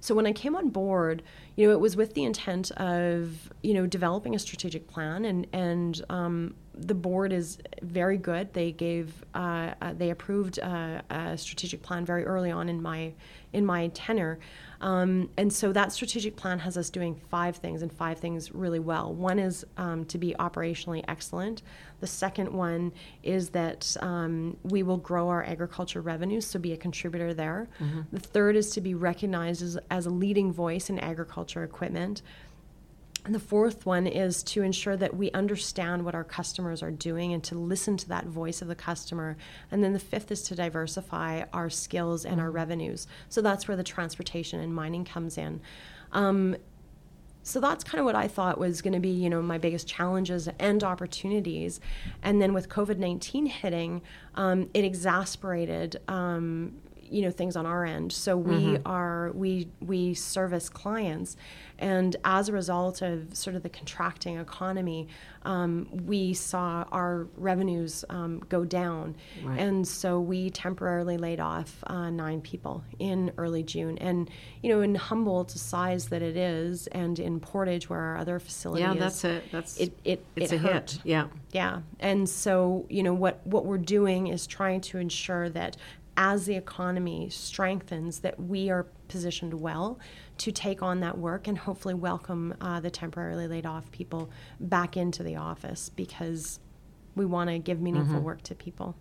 So 0.00 0.14
when 0.14 0.26
I 0.26 0.32
came 0.32 0.54
on 0.54 0.68
board, 0.68 1.22
you 1.56 1.66
know, 1.66 1.72
it 1.72 1.80
was 1.80 1.96
with 1.96 2.14
the 2.14 2.24
intent 2.24 2.70
of 2.72 3.52
you 3.62 3.74
know 3.74 3.86
developing 3.86 4.34
a 4.34 4.38
strategic 4.38 4.86
plan, 4.86 5.24
and 5.24 5.46
and 5.52 6.04
um, 6.08 6.54
the 6.74 6.94
board 6.94 7.32
is 7.32 7.58
very 7.82 8.16
good. 8.16 8.52
They 8.54 8.70
gave 8.70 9.24
uh, 9.34 9.74
uh, 9.82 9.94
they 9.94 10.10
approved 10.10 10.60
uh, 10.60 11.02
a 11.10 11.36
strategic 11.36 11.82
plan 11.82 12.04
very 12.04 12.24
early 12.24 12.50
on 12.50 12.68
in 12.68 12.80
my 12.80 13.12
in 13.52 13.66
my 13.66 13.88
tenure. 13.88 14.38
Um, 14.80 15.30
and 15.36 15.52
so 15.52 15.72
that 15.72 15.90
strategic 15.90 16.36
plan 16.36 16.60
has 16.60 16.76
us 16.76 16.90
doing 16.90 17.20
five 17.30 17.56
things 17.56 17.82
and 17.82 17.92
five 17.92 18.18
things 18.18 18.52
really 18.52 18.78
well. 18.78 19.12
One 19.12 19.40
is 19.40 19.66
um, 19.76 20.04
to 20.04 20.18
be 20.18 20.36
operationally 20.38 21.02
excellent. 21.08 21.62
The 22.00 22.06
second 22.06 22.52
one 22.52 22.92
is 23.22 23.50
that 23.50 23.96
um, 24.00 24.56
we 24.62 24.82
will 24.82 24.98
grow 24.98 25.28
our 25.28 25.42
agriculture 25.44 26.00
revenues, 26.00 26.46
so 26.46 26.58
be 26.58 26.72
a 26.72 26.76
contributor 26.76 27.34
there. 27.34 27.68
Mm-hmm. 27.80 28.02
The 28.12 28.20
third 28.20 28.56
is 28.56 28.70
to 28.70 28.80
be 28.80 28.94
recognized 28.94 29.62
as, 29.62 29.78
as 29.90 30.06
a 30.06 30.10
leading 30.10 30.52
voice 30.52 30.90
in 30.90 30.98
agriculture 30.98 31.64
equipment. 31.64 32.22
And 33.24 33.34
the 33.34 33.40
fourth 33.40 33.84
one 33.84 34.06
is 34.06 34.42
to 34.44 34.62
ensure 34.62 34.96
that 34.96 35.14
we 35.14 35.30
understand 35.32 36.04
what 36.04 36.14
our 36.14 36.24
customers 36.24 36.82
are 36.82 36.90
doing 36.90 37.34
and 37.34 37.44
to 37.44 37.56
listen 37.56 37.96
to 37.98 38.08
that 38.08 38.24
voice 38.24 38.62
of 38.62 38.68
the 38.68 38.74
customer. 38.74 39.36
And 39.70 39.84
then 39.84 39.92
the 39.92 39.98
fifth 39.98 40.30
is 40.30 40.42
to 40.44 40.54
diversify 40.54 41.42
our 41.52 41.68
skills 41.68 42.24
and 42.24 42.40
our 42.40 42.46
mm-hmm. 42.46 42.56
revenues. 42.56 43.06
So 43.28 43.42
that's 43.42 43.68
where 43.68 43.76
the 43.76 43.84
transportation 43.84 44.60
and 44.60 44.74
mining 44.74 45.04
comes 45.04 45.36
in. 45.36 45.60
Um, 46.12 46.56
so 47.48 47.60
that's 47.60 47.82
kind 47.82 47.98
of 47.98 48.04
what 48.04 48.14
I 48.14 48.28
thought 48.28 48.58
was 48.58 48.82
going 48.82 48.92
to 48.92 49.00
be, 49.00 49.08
you 49.08 49.30
know, 49.30 49.40
my 49.40 49.56
biggest 49.56 49.88
challenges 49.88 50.48
and 50.58 50.84
opportunities. 50.84 51.80
And 52.22 52.42
then 52.42 52.52
with 52.52 52.68
COVID 52.68 52.98
19 52.98 53.46
hitting, 53.46 54.02
um, 54.34 54.68
it 54.74 54.84
exasperated 54.84 55.98
um, 56.08 56.74
you 57.10 57.22
know 57.22 57.30
things 57.30 57.56
on 57.56 57.66
our 57.66 57.84
end. 57.84 58.12
So 58.12 58.36
we 58.36 58.54
mm-hmm. 58.54 58.86
are 58.86 59.32
we 59.32 59.68
we 59.80 60.14
service 60.14 60.68
clients. 60.68 61.36
And 61.80 62.16
as 62.24 62.48
a 62.48 62.52
result 62.52 63.02
of 63.02 63.36
sort 63.36 63.54
of 63.54 63.62
the 63.62 63.68
contracting 63.68 64.36
economy 64.38 65.06
um, 65.42 65.88
we 66.04 66.34
saw 66.34 66.84
our 66.92 67.26
revenues 67.36 68.04
um, 68.10 68.40
go 68.48 68.64
down. 68.64 69.16
Right. 69.42 69.58
and 69.58 69.86
so 69.86 70.20
we 70.20 70.50
temporarily 70.50 71.16
laid 71.16 71.40
off 71.40 71.82
uh, 71.86 72.10
nine 72.10 72.40
people 72.40 72.84
in 72.98 73.32
early 73.38 73.62
june. 73.62 73.98
And 73.98 74.30
you 74.62 74.70
know 74.70 74.80
in 74.80 74.94
humboldt 74.94 75.50
the 75.50 75.58
size 75.58 76.08
that 76.08 76.22
it 76.22 76.36
is 76.36 76.86
and 76.88 77.18
in 77.18 77.40
portage 77.40 77.88
where 77.88 78.00
our 78.00 78.16
other 78.16 78.38
facility 78.38 78.82
yeah 78.82 78.92
is, 78.92 78.98
that's 78.98 79.24
a 79.24 79.42
that's 79.52 79.76
it, 79.78 79.92
it 80.04 80.24
it's 80.36 80.52
it 80.52 80.56
a 80.56 80.58
hurt. 80.58 80.90
hit 80.90 81.00
yeah. 81.04 81.28
Yeah. 81.52 81.80
And 82.00 82.28
so 82.28 82.86
you 82.88 83.02
know 83.02 83.14
what 83.14 83.46
what 83.46 83.64
we're 83.64 83.78
doing 83.78 84.26
is 84.26 84.46
trying 84.46 84.80
to 84.82 84.98
ensure 84.98 85.48
that 85.50 85.76
as 86.18 86.46
the 86.46 86.56
economy 86.56 87.28
strengthens, 87.30 88.18
that 88.20 88.38
we 88.40 88.68
are 88.68 88.88
positioned 89.06 89.54
well 89.54 90.00
to 90.38 90.50
take 90.50 90.82
on 90.82 90.98
that 90.98 91.16
work 91.16 91.46
and 91.46 91.56
hopefully 91.56 91.94
welcome 91.94 92.52
uh, 92.60 92.80
the 92.80 92.90
temporarily 92.90 93.46
laid 93.46 93.64
off 93.64 93.90
people 93.92 94.28
back 94.58 94.96
into 94.96 95.22
the 95.22 95.36
office 95.36 95.88
because 95.88 96.58
we 97.14 97.24
want 97.24 97.48
to 97.48 97.58
give 97.60 97.80
meaningful 97.80 98.16
mm-hmm. 98.16 98.24
work 98.24 98.42
to 98.42 98.54
people. 98.56 98.96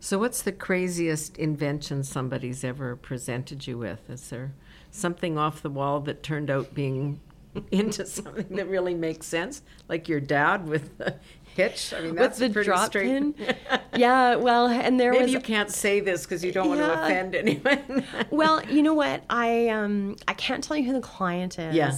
So, 0.00 0.18
what's 0.18 0.40
the 0.40 0.52
craziest 0.52 1.36
invention 1.36 2.02
somebody's 2.02 2.64
ever 2.64 2.96
presented 2.96 3.66
you 3.66 3.76
with? 3.76 4.08
Is 4.08 4.28
there 4.30 4.54
something 4.90 5.36
off 5.36 5.60
the 5.60 5.70
wall 5.70 6.00
that 6.00 6.22
turned 6.22 6.50
out 6.50 6.74
being 6.74 7.20
into 7.70 8.06
something 8.06 8.56
that 8.56 8.68
really 8.68 8.94
makes 8.94 9.26
sense, 9.26 9.62
like 9.88 10.08
your 10.08 10.20
dad 10.20 10.68
with 10.68 10.96
the 10.98 11.16
hitch. 11.54 11.94
I 11.94 12.00
mean, 12.00 12.14
that's 12.14 12.40
with 12.40 12.54
the 12.54 12.64
drop 12.64 12.86
straight... 12.86 13.06
pin. 13.06 13.34
yeah, 13.96 14.36
well, 14.36 14.66
and 14.66 14.98
there 14.98 15.12
maybe 15.12 15.24
was... 15.24 15.32
you 15.32 15.40
can't 15.40 15.70
say 15.70 16.00
this 16.00 16.24
because 16.24 16.44
you 16.44 16.52
don't 16.52 16.76
yeah. 16.76 16.88
want 16.88 16.92
to 16.92 17.04
offend 17.04 17.34
anyone. 17.34 18.04
well, 18.30 18.64
you 18.66 18.82
know 18.82 18.94
what? 18.94 19.24
I 19.30 19.68
um 19.68 20.16
I 20.28 20.34
can't 20.34 20.62
tell 20.62 20.76
you 20.76 20.84
who 20.84 20.92
the 20.92 21.00
client 21.00 21.58
is. 21.58 21.74
Yeah. 21.74 21.94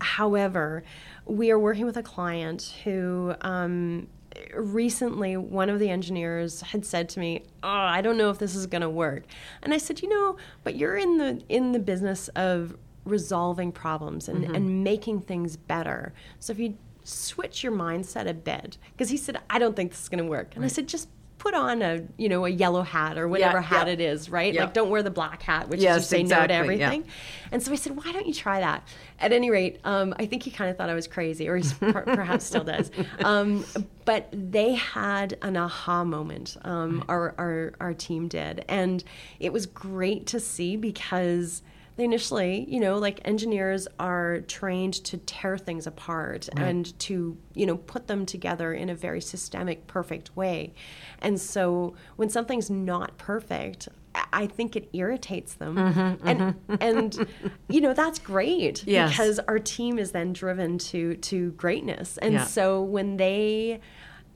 However, 0.00 0.84
we 1.26 1.50
are 1.50 1.58
working 1.58 1.86
with 1.86 1.96
a 1.96 2.02
client 2.02 2.74
who 2.84 3.34
um, 3.40 4.06
recently 4.54 5.36
one 5.36 5.70
of 5.70 5.78
the 5.78 5.88
engineers 5.88 6.60
had 6.60 6.84
said 6.84 7.08
to 7.08 7.20
me 7.20 7.42
oh 7.62 7.68
i 7.68 8.00
don't 8.00 8.16
know 8.16 8.30
if 8.30 8.38
this 8.38 8.54
is 8.54 8.66
going 8.66 8.82
to 8.82 8.90
work 8.90 9.24
and 9.62 9.72
i 9.72 9.78
said 9.78 10.02
you 10.02 10.08
know 10.08 10.36
but 10.64 10.74
you're 10.74 10.96
in 10.96 11.18
the 11.18 11.40
in 11.48 11.72
the 11.72 11.78
business 11.78 12.28
of 12.28 12.76
resolving 13.04 13.72
problems 13.72 14.28
and, 14.28 14.44
mm-hmm. 14.44 14.54
and 14.54 14.84
making 14.84 15.20
things 15.22 15.56
better. 15.56 16.12
So 16.40 16.52
if 16.52 16.58
you 16.58 16.76
switch 17.04 17.62
your 17.62 17.72
mindset 17.72 18.26
a 18.26 18.34
bit 18.34 18.78
because 18.92 19.10
he 19.10 19.16
said 19.16 19.38
i 19.50 19.58
don't 19.58 19.76
think 19.76 19.90
this 19.90 20.02
is 20.02 20.08
going 20.08 20.24
to 20.24 20.28
work. 20.28 20.54
And 20.54 20.62
right. 20.62 20.70
i 20.70 20.74
said 20.74 20.88
just 20.88 21.08
put 21.36 21.52
on 21.52 21.82
a 21.82 22.02
you 22.16 22.30
know 22.30 22.46
a 22.46 22.48
yellow 22.48 22.80
hat 22.80 23.18
or 23.18 23.28
whatever 23.28 23.58
yeah, 23.58 23.62
hat 23.62 23.86
yeah. 23.86 23.92
it 23.92 24.00
is 24.00 24.30
right? 24.30 24.54
Like 24.54 24.72
don't 24.72 24.88
wear 24.88 25.02
the 25.02 25.10
black 25.10 25.42
hat 25.42 25.68
which 25.68 25.80
yes, 25.80 25.96
is 25.96 26.02
you 26.04 26.16
say 26.16 26.20
exactly, 26.22 26.46
no 26.46 26.48
to 26.48 26.54
everything 26.54 27.02
yeah. 27.02 27.48
and 27.52 27.62
so 27.62 27.70
i 27.72 27.74
said 27.74 27.94
why 27.94 28.10
don't 28.12 28.26
you 28.26 28.32
try 28.32 28.60
that? 28.60 28.88
At 29.18 29.32
any 29.32 29.50
rate 29.50 29.80
um, 29.84 30.14
i 30.18 30.24
think 30.24 30.42
he 30.42 30.50
kind 30.50 30.70
of 30.70 30.78
thought 30.78 30.88
i 30.88 30.94
was 30.94 31.06
crazy 31.06 31.46
or 31.46 31.58
he 31.58 31.68
perhaps 31.80 32.46
still 32.46 32.64
does. 32.64 32.90
Um, 33.22 33.66
but 34.06 34.28
they 34.32 34.74
had 34.74 35.36
an 35.42 35.58
aha 35.58 36.04
moment 36.04 36.56
um, 36.62 37.04
our, 37.08 37.34
our, 37.38 37.72
our 37.80 37.94
team 37.94 38.28
did. 38.28 38.64
And 38.68 39.02
it 39.40 39.52
was 39.52 39.66
great 39.66 40.26
to 40.28 40.40
see 40.40 40.76
because 40.76 41.62
they 41.96 42.04
initially, 42.04 42.66
you 42.68 42.80
know, 42.80 42.96
like 42.98 43.20
engineers 43.24 43.86
are 43.98 44.40
trained 44.40 44.94
to 45.04 45.16
tear 45.18 45.56
things 45.56 45.86
apart 45.86 46.48
right. 46.56 46.66
and 46.66 46.98
to, 47.00 47.36
you 47.54 47.66
know, 47.66 47.76
put 47.76 48.08
them 48.08 48.26
together 48.26 48.72
in 48.72 48.88
a 48.88 48.94
very 48.94 49.20
systemic, 49.20 49.86
perfect 49.86 50.36
way. 50.36 50.74
And 51.20 51.40
so 51.40 51.94
when 52.16 52.28
something's 52.30 52.68
not 52.68 53.16
perfect, 53.16 53.88
I 54.32 54.46
think 54.46 54.76
it 54.76 54.88
irritates 54.92 55.54
them, 55.54 55.76
mm-hmm, 55.76 56.28
and 56.28 56.40
mm-hmm. 56.40 56.74
and 56.80 57.26
you 57.68 57.80
know 57.80 57.92
that's 57.94 58.20
great 58.20 58.84
Yes. 58.86 59.10
because 59.10 59.40
our 59.40 59.58
team 59.58 59.98
is 59.98 60.12
then 60.12 60.32
driven 60.32 60.78
to 60.78 61.16
to 61.16 61.50
greatness, 61.52 62.16
and 62.18 62.34
Yeah. 62.34 62.44
so 62.44 62.80
when 62.80 63.16
they 63.16 63.80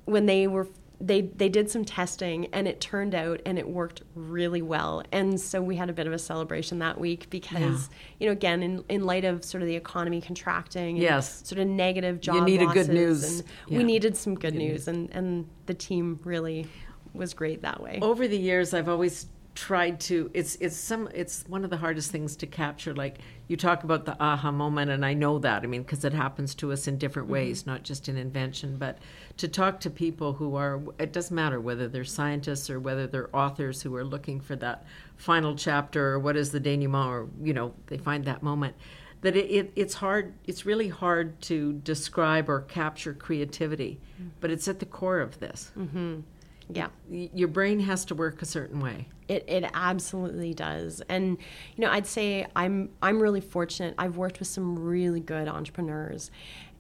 when 0.05 0.27
they 0.27 0.49
were 0.49 0.67
they 1.01 1.21
they 1.23 1.49
did 1.49 1.71
some 1.71 1.85
testing 1.85 2.47
and 2.53 2.67
it 2.67 2.81
turned 2.81 3.15
out 3.15 3.41
and 3.47 3.57
it 3.59 3.69
worked 3.69 4.03
really 4.17 4.63
well 4.63 5.03
and 5.13 5.41
so 5.41 5.63
we 5.63 5.77
had 5.77 5.89
a 5.89 5.93
bit 5.93 6.09
of 6.09 6.13
a 6.13 6.19
celebration 6.19 6.81
that 6.81 6.99
week 6.99 7.31
because 7.31 7.89
you 8.19 8.27
know 8.27 8.33
again 8.33 8.63
in, 8.65 8.85
in 8.89 9.05
light 9.07 9.25
of 9.25 9.45
sort 9.45 9.63
of 9.63 9.69
the 9.69 9.77
economy 9.77 10.21
contracting 10.21 10.97
and 10.97 11.03
Yes. 11.03 11.47
sort 11.47 11.61
of 11.61 11.69
negative 11.69 12.21
job 12.21 12.45
needed 12.45 12.67
good 12.71 12.89
losses 12.89 12.89
news. 12.89 13.41
and 13.41 13.49
Yeah. 13.69 13.79
we 13.79 13.85
needed 13.85 14.17
some 14.17 14.35
good, 14.35 14.55
news 14.55 14.89
and 14.89 15.09
and 15.13 15.47
the 15.67 15.75
team 15.75 16.19
really 16.25 16.67
was 17.15 17.33
great 17.33 17.63
that 17.63 17.81
way 17.81 18.01
over 18.03 18.27
the 18.27 18.39
years 18.39 18.75
i've 18.75 18.89
always 18.89 19.27
tried 19.59 19.99
to 19.99 20.31
it's 20.35 20.55
it's 20.61 20.77
some 20.77 21.09
it's 21.13 21.45
one 21.49 21.65
of 21.65 21.71
the 21.71 21.77
hardest 21.77 22.13
things 22.13 22.37
to 22.37 22.47
capture 22.47 22.95
like 22.95 23.19
you 23.49 23.57
talk 23.57 23.83
about 23.83 24.05
the 24.05 24.17
aha 24.23 24.53
moment 24.53 24.89
and 24.89 25.05
i 25.05 25.13
know 25.13 25.37
that 25.41 25.65
i 25.65 25.67
mean 25.67 25.83
because 25.83 26.05
it 26.05 26.13
happens 26.13 26.55
to 26.55 26.71
us 26.71 26.87
in 26.87 26.97
different 26.97 27.27
mm-hmm. 27.27 27.33
ways 27.33 27.67
not 27.67 27.83
just 27.83 28.09
in 28.09 28.17
invention 28.17 28.77
but 28.77 28.99
to 29.37 29.49
talk 29.49 29.81
to 29.81 29.91
people 29.91 30.35
who 30.35 30.55
are 30.55 30.81
it 31.01 31.13
doesn't 31.13 31.35
matter 31.35 31.61
whether 31.61 31.89
they're 31.89 32.05
scientists 32.05 32.71
or 32.71 32.79
whether 32.79 33.09
they're 33.09 33.35
authors 33.35 33.83
who 33.83 33.97
are 33.97 34.05
looking 34.05 34.39
for 34.39 34.55
that 34.55 34.85
final 35.17 35.57
chapter 35.57 36.11
or 36.11 36.21
what 36.21 36.37
is 36.37 36.53
the 36.53 36.61
denouement 36.61 37.09
or 37.09 37.29
you 37.43 37.53
know 37.53 37.75
they 37.89 37.99
find 37.99 38.25
that 38.27 38.45
moment 38.45 38.77
that 39.23 39.35
it, 39.35 39.51
it, 39.51 39.73
it's 39.75 39.95
hard 39.95 40.35
it's 40.47 40.65
really 40.67 40.89
hard 40.89 41.41
to 41.41 41.73
describe 41.83 42.49
or 42.49 42.61
capture 42.61 43.13
creativity 43.13 43.99
mm. 44.23 44.31
but 44.39 44.53
it's 44.53 44.69
at 44.69 44.79
the 44.79 44.87
core 44.87 45.19
of 45.19 45.41
this 45.41 45.73
mm-hmm. 45.77 46.21
Yeah 46.71 46.89
your 47.11 47.49
brain 47.49 47.81
has 47.81 48.05
to 48.05 48.15
work 48.15 48.43
a 48.43 48.47
certain 48.47 48.81
way 48.81 49.07
It, 49.29 49.45
it 49.47 49.65
absolutely 49.75 50.55
does. 50.55 51.03
And 51.09 51.37
you 51.77 51.85
know, 51.85 51.91
I'd 51.91 52.07
say 52.07 52.47
I'm 52.57 52.91
I'm 53.03 53.21
really 53.21 53.41
fortunate. 53.43 53.95
I've 53.99 54.17
worked 54.17 54.39
with 54.39 54.49
some 54.49 54.79
really 54.79 55.21
good 55.21 55.49
entrepreneurs 55.49 56.31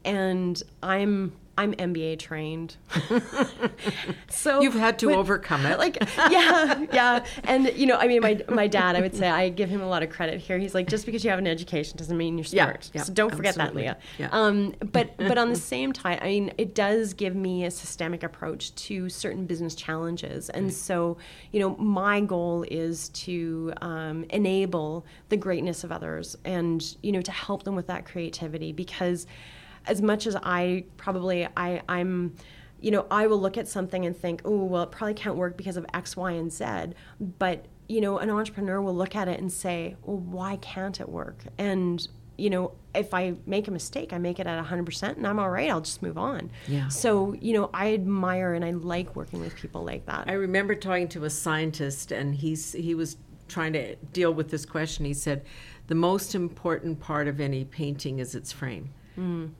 and 0.05 0.62
I'm 0.83 1.33
I'm 1.59 1.75
MBA 1.75 2.21
trained. 2.21 2.77
so 4.31 4.61
You've 4.62 4.75
had 4.75 4.97
to 5.01 5.07
but- 5.07 5.16
overcome 5.16 5.66
it. 5.66 5.77
Like 5.77 5.99
yeah, 6.31 6.87
yeah. 6.92 7.25
And 7.42 7.73
you 7.77 7.85
know, 7.85 7.97
I 7.97 8.07
mean 8.07 8.23
my 8.23 8.40
my 8.49 8.68
dad, 8.68 8.94
I 8.94 9.01
would 9.01 9.14
say 9.14 9.29
I 9.29 9.49
give 9.49 9.68
him 9.68 9.81
a 9.81 9.88
lot 9.88 10.05
of 10.05 10.09
credit 10.09 10.40
here. 10.40 10.57
He's 10.57 10.73
like 10.73 10.87
just 10.87 11.05
because 11.05 11.25
you 11.25 11.31
have 11.31 11.40
an 11.40 11.49
education 11.49 11.99
doesn't 11.99 12.16
mean 12.16 12.38
you're 12.38 12.44
smart. 12.44 12.90
yeah, 12.94 13.01
yeah, 13.01 13.03
so 13.03 13.12
don't 13.12 13.35
forget 13.35 13.59
absolutely. 13.59 13.87
that, 13.87 13.99
Leah. 14.18 14.29
Yeah. 14.29 14.29
Um, 14.31 14.75
but 14.92 15.16
but 15.18 15.37
on 15.37 15.49
the 15.49 15.57
same 15.57 15.92
time, 15.92 16.21
I 16.23 16.27
mean, 16.27 16.53
it 16.59 16.77
does 16.77 17.12
give 17.12 17.35
me 17.35 17.64
a 17.64 17.73
systemic 17.73 18.23
approach 18.23 18.73
to 18.77 19.09
certain 19.09 19.44
business 19.44 19.75
challenges, 19.75 20.51
and 20.51 20.73
so 20.73 21.18
you 21.51 21.59
know, 21.59 21.77
my 21.77 22.21
goal 22.21 22.64
is 22.71 23.09
to 23.11 23.73
um, 23.81 24.25
enable 24.31 25.05
the 25.29 25.37
greatness 25.37 25.83
of 25.83 25.90
others, 25.90 26.37
and 26.44 26.97
you 27.03 27.11
know, 27.11 27.21
to 27.23 27.33
help 27.33 27.64
them 27.64 27.75
with 27.75 27.88
that 27.88 28.05
creativity 28.05 28.71
because 28.71 29.27
as 29.88 30.03
much 30.03 30.27
as 30.27 30.37
I 30.37 30.85
probably 30.96 31.48
I 31.57 31.83
I'm 31.88 32.35
you 32.81 32.90
know 32.90 33.07
I 33.11 33.27
will 33.27 33.40
look 33.40 33.57
at 33.57 33.66
something 33.66 34.05
and 34.07 34.16
think 34.16 34.42
oh 34.44 34.64
well 34.64 34.85
it 34.85 34.90
probably 34.90 35.14
can't 35.14 35.37
work 35.37 35.57
because 35.57 35.77
of 35.77 35.87
X 35.94 36.16
Y 36.16 36.33
and 36.33 36.53
Z. 36.53 36.94
But 37.38 37.66
you 37.88 38.01
know 38.01 38.18
an 38.18 38.31
entrepreneur 38.31 38.81
will 38.81 38.94
look 38.94 39.16
at 39.16 39.29
it 39.29 39.40
and 39.40 39.51
say 39.51 39.96
well 40.03 40.18
why 40.18 40.57
can't 40.57 41.01
it 41.01 41.09
work? 41.09 41.42
And 41.57 42.07
you 42.37 42.51
know 42.51 42.72
if 42.94 43.14
I 43.14 43.35
make 43.46 43.66
a 43.66 43.70
mistake 43.70 44.12
I 44.12 44.18
make 44.18 44.38
it 44.38 44.46
at 44.46 44.64
100% 44.64 45.16
and 45.16 45.27
I'm 45.27 45.38
all 45.38 45.51
right 45.51 45.70
I'll 45.70 45.81
just 45.81 46.03
move 46.03 46.18
on. 46.18 46.51
Yeah. 46.68 46.88
so 46.88 47.35
you 47.40 47.55
know 47.55 47.70
I 47.74 47.94
admire 47.94 48.55
and 48.55 48.64
I 48.64 48.70
like 48.72 49.16
working 49.16 49.40
with 49.40 49.57
people 49.57 49.85
like 49.85 50.07
that. 50.07 50.29
I 50.29 50.35
remember 50.35 50.74
talking 50.74 51.09
to 51.09 51.24
a 51.24 51.31
scientist, 51.31 52.12
and 52.12 52.35
he's 52.35 52.72
he 52.72 52.94
was 52.94 53.16
trying 53.48 53.72
to 53.72 53.96
deal 54.12 54.33
with 54.33 54.51
this 54.51 54.66
question. 54.66 55.05
He 55.05 55.14
said, 55.14 55.44
"The 55.88 55.94
most 55.94 56.35
important 56.35 57.01
part 57.01 57.27
of 57.29 57.40
any 57.40 57.64
painting 57.64 58.18
is 58.18 58.35
its 58.35 58.53
frame, 58.53 58.90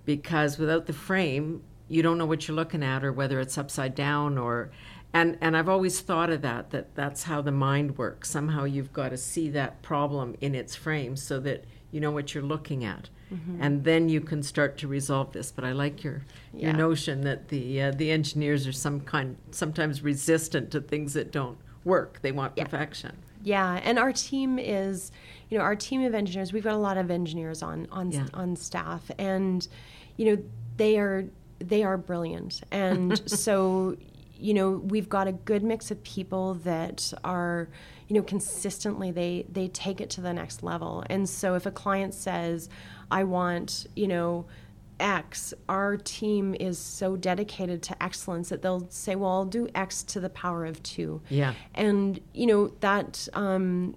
because 0.05 0.59
without 0.59 0.87
the 0.87 0.93
frame, 0.93 1.63
you 1.89 2.03
don't 2.03 2.19
know 2.19 2.27
what 2.27 2.47
you're 2.47 2.57
looking 2.57 2.83
at, 2.83 3.05
or 3.05 3.13
whether 3.13 3.41
it's 3.41 3.59
upside 3.59 3.95
down, 3.95 4.39
or." 4.39 4.71
And 5.13 5.39
and 5.41 5.57
I've 5.57 5.69
always 5.71 6.01
thought 6.01 6.29
of 6.31 6.43
that 6.43 6.71
that 6.71 6.95
that's 6.95 7.23
how 7.25 7.41
the 7.41 7.51
mind 7.53 7.97
works. 7.97 8.29
Somehow 8.31 8.65
you've 8.65 8.93
got 8.93 9.09
to 9.11 9.17
see 9.17 9.49
that 9.51 9.81
problem 9.83 10.37
in 10.41 10.55
its 10.55 10.77
frame 10.77 11.17
so 11.17 11.41
that 11.41 11.65
you 11.91 12.01
know 12.01 12.11
what 12.11 12.35
you're 12.35 12.43
looking 12.45 12.85
at, 12.85 13.09
and 13.61 13.85
then 13.85 14.09
you 14.11 14.21
can 14.21 14.43
start 14.43 14.77
to 14.79 14.87
resolve 14.89 15.33
this. 15.33 15.51
But 15.51 15.65
I 15.65 15.73
like 15.73 16.05
your 16.05 16.25
your 16.53 16.73
notion 16.75 17.23
that 17.23 17.49
the 17.49 17.83
uh, 17.83 17.91
the 17.93 18.11
engineers 18.11 18.67
are 18.67 18.73
some 18.73 19.01
kind 19.01 19.37
sometimes 19.51 20.03
resistant 20.03 20.71
to 20.73 20.81
things 20.83 21.15
that 21.15 21.33
don't 21.33 21.57
work. 21.85 22.21
They 22.21 22.33
want 22.33 22.55
perfection. 22.57 23.17
Yeah, 23.43 23.81
and 23.85 23.99
our 23.99 24.13
team 24.13 24.59
is, 24.59 25.13
you 25.49 25.59
know, 25.59 25.65
our 25.65 25.77
team 25.77 26.03
of 26.05 26.15
engineers. 26.15 26.53
We've 26.53 26.65
got 26.65 26.75
a 26.75 26.79
lot 26.79 26.97
of 26.97 27.11
engineers 27.11 27.63
on 27.63 27.87
on 27.93 28.11
Yeah. 28.13 28.27
on 28.35 28.57
staff, 28.57 29.11
and 29.19 29.67
you 30.17 30.27
know 30.37 30.43
they 30.77 30.99
are 30.99 31.25
they 31.61 31.83
are 31.83 31.97
brilliant, 31.97 32.63
and 32.71 33.19
so 33.31 33.97
you 34.41 34.55
know 34.55 34.71
we've 34.71 35.09
got 35.09 35.27
a 35.27 35.33
good 35.33 35.63
mix 35.65 35.91
of 35.91 36.03
people 36.05 36.55
that 36.55 37.13
are 37.25 37.69
you 38.07 38.15
know 38.15 38.23
consistently 38.23 39.11
they 39.11 39.45
they 39.51 39.67
take 39.69 40.01
it 40.01 40.09
to 40.11 40.21
the 40.21 40.33
next 40.33 40.63
level 40.63 41.03
and 41.11 41.29
so 41.29 41.57
if 41.57 41.67
a 41.67 41.73
client 41.73 42.15
says 42.15 42.69
i 43.11 43.25
want 43.25 43.85
you 43.97 44.07
know 44.07 44.47
X, 45.01 45.55
our 45.69 45.97
team 45.97 46.55
is 46.59 46.79
so 46.79 47.17
dedicated 47.17 47.83
to 47.85 48.03
excellence 48.03 48.49
that 48.49 48.63
they'll 48.63 48.87
say, 48.91 49.15
well, 49.15 49.31
I'll 49.31 49.45
do 49.45 49.69
X 49.75 50.03
to 50.05 50.21
the 50.21 50.31
power 50.31 50.65
of 50.67 50.83
two. 50.83 51.21
Yeah. 51.29 51.55
And, 51.75 52.21
you 52.35 52.47
know, 52.47 52.69
that, 52.81 53.29
um, 53.35 53.97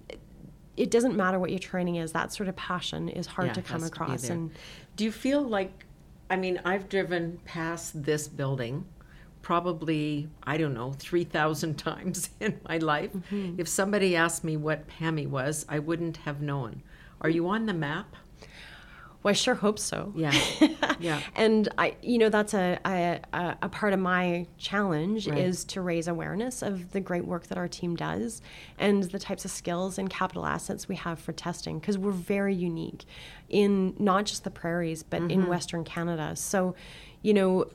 it 0.76 0.90
doesn't 0.90 1.16
matter 1.16 1.38
what 1.38 1.50
your 1.50 1.58
training 1.58 1.96
is, 1.96 2.12
that 2.12 2.32
sort 2.32 2.48
of 2.48 2.56
passion 2.56 3.08
is 3.08 3.26
hard 3.26 3.48
Yeah, 3.48 3.52
to 3.54 3.62
come 3.62 3.80
has 3.82 3.90
to 3.90 3.94
across. 3.94 4.28
and 4.28 4.50
do 4.96 5.04
you 5.04 5.12
feel 5.12 5.42
like, 5.42 5.84
I 6.30 6.36
mean, 6.36 6.60
I've 6.64 6.88
driven 6.88 7.40
past 7.44 8.02
this 8.04 8.26
building 8.28 8.86
probably, 9.42 10.28
I 10.44 10.56
don't 10.56 10.72
know, 10.72 10.92
3,000 10.92 11.74
times 11.78 12.30
in 12.40 12.60
my 12.68 12.78
life. 12.78 13.12
Mm-hmm. 13.12 13.60
If 13.60 13.68
somebody 13.68 14.16
asked 14.16 14.44
me 14.44 14.56
what 14.56 14.86
PAMI 14.86 15.26
was, 15.26 15.66
I 15.68 15.78
wouldn't 15.78 16.18
have 16.18 16.40
known. 16.40 16.82
Are 17.20 17.28
you 17.30 17.48
on 17.48 17.66
the 17.66 17.74
map? 17.74 18.16
Well, 19.22 19.30
I 19.30 19.34
sure 19.34 19.54
hope 19.54 19.78
so. 19.78 20.12
Yeah. 20.16 20.32
Yeah. 21.00 21.20
and 21.34 21.68
I, 21.78 21.96
you 22.00 22.16
know, 22.18 22.28
that's 22.28 22.54
a, 22.54 22.78
a, 22.84 23.56
a 23.62 23.68
part 23.68 23.92
of 23.92 23.98
my 23.98 24.46
challenge 24.56 25.26
Right. 25.26 25.38
is 25.38 25.64
to 25.66 25.80
raise 25.80 26.06
awareness 26.06 26.62
of 26.62 26.92
the 26.92 27.00
great 27.00 27.24
work 27.24 27.48
that 27.48 27.58
our 27.58 27.66
team 27.66 27.96
does 27.96 28.40
and 28.78 29.02
the 29.04 29.18
types 29.18 29.44
of 29.44 29.50
skills 29.50 29.98
and 29.98 30.08
capital 30.08 30.46
assets 30.46 30.88
we 30.88 30.94
have 30.96 31.18
for 31.18 31.32
testing 31.32 31.80
because 31.80 31.98
we're 31.98 32.12
very 32.12 32.54
unique 32.54 33.04
in 33.48 33.94
not 33.98 34.26
just 34.26 34.44
the 34.44 34.50
prairies 34.50 35.02
but 35.02 35.20
Mm-hmm. 35.22 35.30
in 35.30 35.46
Western 35.48 35.82
Canada. 35.84 36.36
So, 36.36 36.74
you 37.22 37.34
know. 37.34 37.66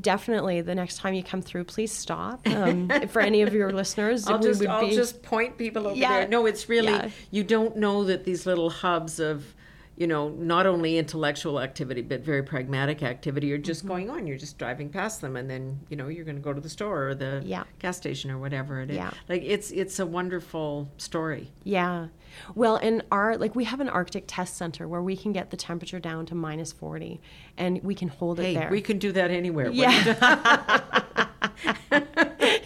Definitely, 0.00 0.60
the 0.60 0.74
next 0.76 0.98
time 0.98 1.14
you 1.14 1.24
come 1.24 1.42
through, 1.42 1.64
please 1.64 1.90
stop. 1.90 2.46
Um, 2.46 2.88
for 3.08 3.20
any 3.20 3.42
of 3.42 3.52
your 3.52 3.72
listeners, 3.72 4.28
I'll 4.28 4.38
just 4.38 4.64
I'll 4.64 4.88
be- 4.88 4.94
just 4.94 5.20
point 5.20 5.58
people 5.58 5.88
over 5.88 5.96
Yeah. 5.96 6.20
there. 6.20 6.28
No, 6.28 6.46
it's 6.46 6.68
really 6.68 6.92
Yeah. 6.92 7.08
you 7.32 7.42
don't 7.42 7.76
know 7.76 8.04
that 8.04 8.22
these 8.24 8.46
little 8.46 8.70
hubs 8.70 9.18
of 9.18 9.52
you 10.00 10.06
know 10.06 10.30
not 10.30 10.64
only 10.66 10.96
intellectual 10.96 11.60
activity 11.60 12.00
but 12.00 12.22
very 12.22 12.42
pragmatic 12.42 13.02
activity 13.02 13.48
You're 13.48 13.58
Mm-hmm. 13.58 13.64
just 13.64 13.86
going 13.86 14.08
on. 14.08 14.26
You're 14.26 14.38
just 14.38 14.56
driving 14.56 14.88
past 14.88 15.20
them, 15.20 15.36
and 15.36 15.48
then 15.50 15.78
you 15.90 15.96
know 15.98 16.08
you're 16.08 16.24
going 16.24 16.36
to 16.38 16.42
go 16.42 16.54
to 16.54 16.60
the 16.60 16.70
store 16.70 17.08
or 17.08 17.14
the 17.14 17.42
Yeah. 17.44 17.64
gas 17.78 17.98
station 17.98 18.30
or 18.30 18.38
whatever 18.38 18.80
it 18.80 18.90
is. 18.90 18.96
Yeah. 18.96 19.10
Like 19.28 19.42
it's 19.44 19.70
it's 19.70 19.98
a 20.00 20.06
wonderful 20.06 20.88
story. 20.96 21.52
Yeah. 21.64 22.08
Well, 22.54 22.76
in 22.76 23.02
our 23.12 23.36
like 23.36 23.54
we 23.54 23.64
have 23.64 23.80
an 23.80 23.90
Arctic 23.90 24.24
test 24.26 24.56
center 24.56 24.88
where 24.88 25.02
we 25.02 25.16
can 25.16 25.32
get 25.32 25.50
the 25.50 25.56
temperature 25.58 26.00
down 26.00 26.24
to 26.26 26.34
minus 26.34 26.72
40 26.72 27.20
and 27.58 27.82
we 27.84 27.94
can 27.94 28.08
hold 28.08 28.40
it 28.40 28.54
there. 28.54 28.70
we 28.70 28.80
can 28.80 28.98
do 28.98 29.12
that 29.12 29.30
anywhere. 29.30 29.68
Yeah. 29.70 31.26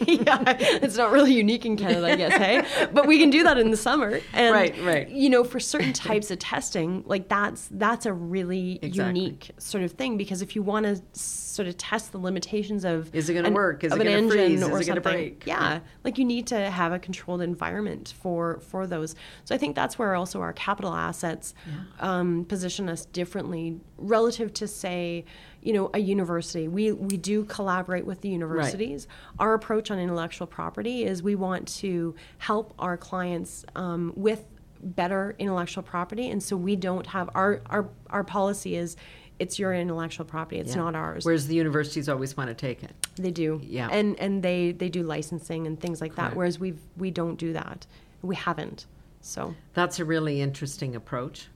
yeah, 0.07 0.43
it's 0.59 0.97
not 0.97 1.11
really 1.11 1.33
unique 1.33 1.65
in 1.67 1.77
Canada, 1.77 2.07
I 2.07 2.17
guess, 2.17 2.33
hey. 2.35 2.87
But 2.93 3.07
we 3.07 3.19
can 3.19 3.31
do 3.31 3.43
that 3.45 3.59
in 3.59 3.71
the 3.71 3.77
summer, 3.77 4.21
and 4.33 4.55
Right, 4.55 4.75
right. 4.83 5.09
You 5.09 5.31
know, 5.31 5.45
for 5.45 5.61
certain 5.61 5.93
types 5.93 6.31
of 6.31 6.39
testing, 6.39 7.03
like 7.07 7.29
that's 7.29 7.69
that's 7.71 8.07
a 8.07 8.13
really 8.13 8.79
Exactly. 8.83 9.21
unique 9.21 9.51
sort 9.59 9.85
of 9.85 9.93
thing 9.93 10.17
because 10.17 10.43
if 10.43 10.55
you 10.57 10.63
want 10.63 10.87
to 10.87 11.01
sort 11.19 11.69
of 11.69 11.77
test 11.77 12.13
the 12.13 12.19
limitations 12.19 12.85
of 12.85 13.15
Is 13.15 13.29
it 13.29 13.35
gonna 13.35 13.51
work? 13.51 13.85
Is 13.85 13.93
it 13.93 14.01
an 14.01 14.07
gonna 14.07 14.11
engine 14.17 14.31
freeze? 14.31 14.63
Is 14.63 14.67
it 14.67 14.71
gonna 14.71 14.85
something, 14.85 15.01
break? 15.03 15.47
yeah, 15.47 15.81
like 16.03 16.19
you 16.19 16.25
need 16.25 16.47
to 16.49 16.59
have 16.71 16.93
a 16.93 16.99
controlled 16.99 17.43
environment 17.43 18.15
for 18.21 18.61
for 18.61 18.87
those. 18.87 19.15
So 19.45 19.55
I 19.55 19.59
think 19.59 19.77
that's 19.77 19.99
where 19.99 20.15
also 20.15 20.41
our 20.41 20.53
capital 20.53 20.93
assets 20.95 21.55
um, 22.01 22.45
position 22.47 22.89
us 22.89 23.07
differently 23.07 23.81
relative 23.99 24.53
to 24.55 24.67
say, 24.67 25.25
you 25.65 25.73
know, 25.73 25.91
a 25.95 25.99
university. 25.99 26.69
We 26.69 26.93
we 26.93 27.17
do 27.17 27.45
collaborate 27.47 28.05
with 28.05 28.21
the 28.21 28.29
universities. 28.29 29.09
Our 29.39 29.55
approach 29.55 29.91
on 29.91 29.99
intellectual 29.99 30.47
property 30.47 31.05
is 31.05 31.23
we 31.23 31.35
want 31.35 31.67
to 31.79 32.15
help 32.39 32.75
our 32.79 32.97
clients 32.99 33.65
um, 33.75 34.13
with 34.15 34.45
better 34.83 35.35
intellectual 35.39 35.83
property, 35.83 36.29
and 36.29 36.43
so 36.43 36.55
we 36.57 36.77
don't 36.77 37.07
have 37.07 37.31
our 37.35 37.63
our 37.71 37.89
our 38.11 38.23
policy 38.23 38.77
is. 38.77 38.97
It's 39.41 39.59
your 39.59 39.75
intellectual 39.75 40.25
property. 40.25 40.61
It's 40.61 40.77
Yeah. 40.77 40.83
not 40.83 40.95
ours. 40.95 41.25
Whereas 41.25 41.49
the 41.49 41.57
universities 41.57 42.09
always 42.09 42.37
want 42.37 42.51
to 42.51 42.55
take 42.55 42.85
it. 42.85 42.93
They 43.17 43.33
do. 43.33 43.61
Yeah. 43.65 43.89
And 43.91 44.17
and 44.21 44.45
they 44.45 44.71
they 44.71 44.89
do 44.89 45.03
licensing 45.03 45.67
and 45.67 45.81
things 45.81 46.01
like 46.01 46.15
that. 46.15 46.37
Whereas 46.37 46.61
we 46.61 46.75
we 46.97 47.11
don't 47.11 47.37
do 47.37 47.53
that. 47.55 47.87
we 48.23 48.37
haven't. 48.37 48.87
So 49.27 49.55
that's 49.73 50.01
a 50.01 50.05
really 50.05 50.43
interesting 50.43 50.97
approach. 50.97 51.49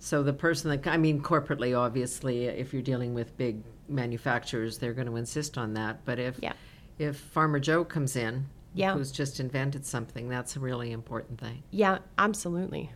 So 0.00 0.24
the 0.24 0.32
person 0.32 0.70
that 0.70 0.86
I 0.90 0.96
mean, 0.96 1.22
corporately, 1.22 1.78
obviously, 1.78 2.46
if 2.46 2.72
you're 2.72 2.82
dealing 2.82 3.14
with 3.14 3.36
big 3.36 3.62
manufacturers, 3.88 4.78
they're 4.78 4.92
going 4.92 5.06
to 5.06 5.14
insist 5.16 5.56
on 5.56 5.74
that. 5.74 6.04
But 6.04 6.18
if 6.18 6.38
Yeah. 6.42 6.54
if 6.98 7.16
Farmer 7.16 7.60
Joe 7.60 7.84
comes 7.84 8.16
in, 8.16 8.46
Yeah. 8.74 8.94
who's 8.94 9.12
just 9.12 9.38
invented 9.38 9.86
something, 9.86 10.28
that's 10.28 10.56
a 10.56 10.60
really 10.60 10.90
important 10.90 11.38
thing. 11.40 11.62
yeah, 11.70 11.98
absolutely. 12.18 12.90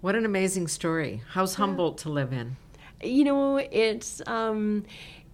What 0.00 0.14
an 0.16 0.24
amazing 0.24 0.68
story! 0.68 1.22
How's 1.30 1.54
Humboldt 1.56 1.98
to 1.98 2.10
live 2.10 2.32
in? 2.32 2.56
You 3.02 3.24
know, 3.24 3.56
it's 3.58 4.22
um, 4.26 4.84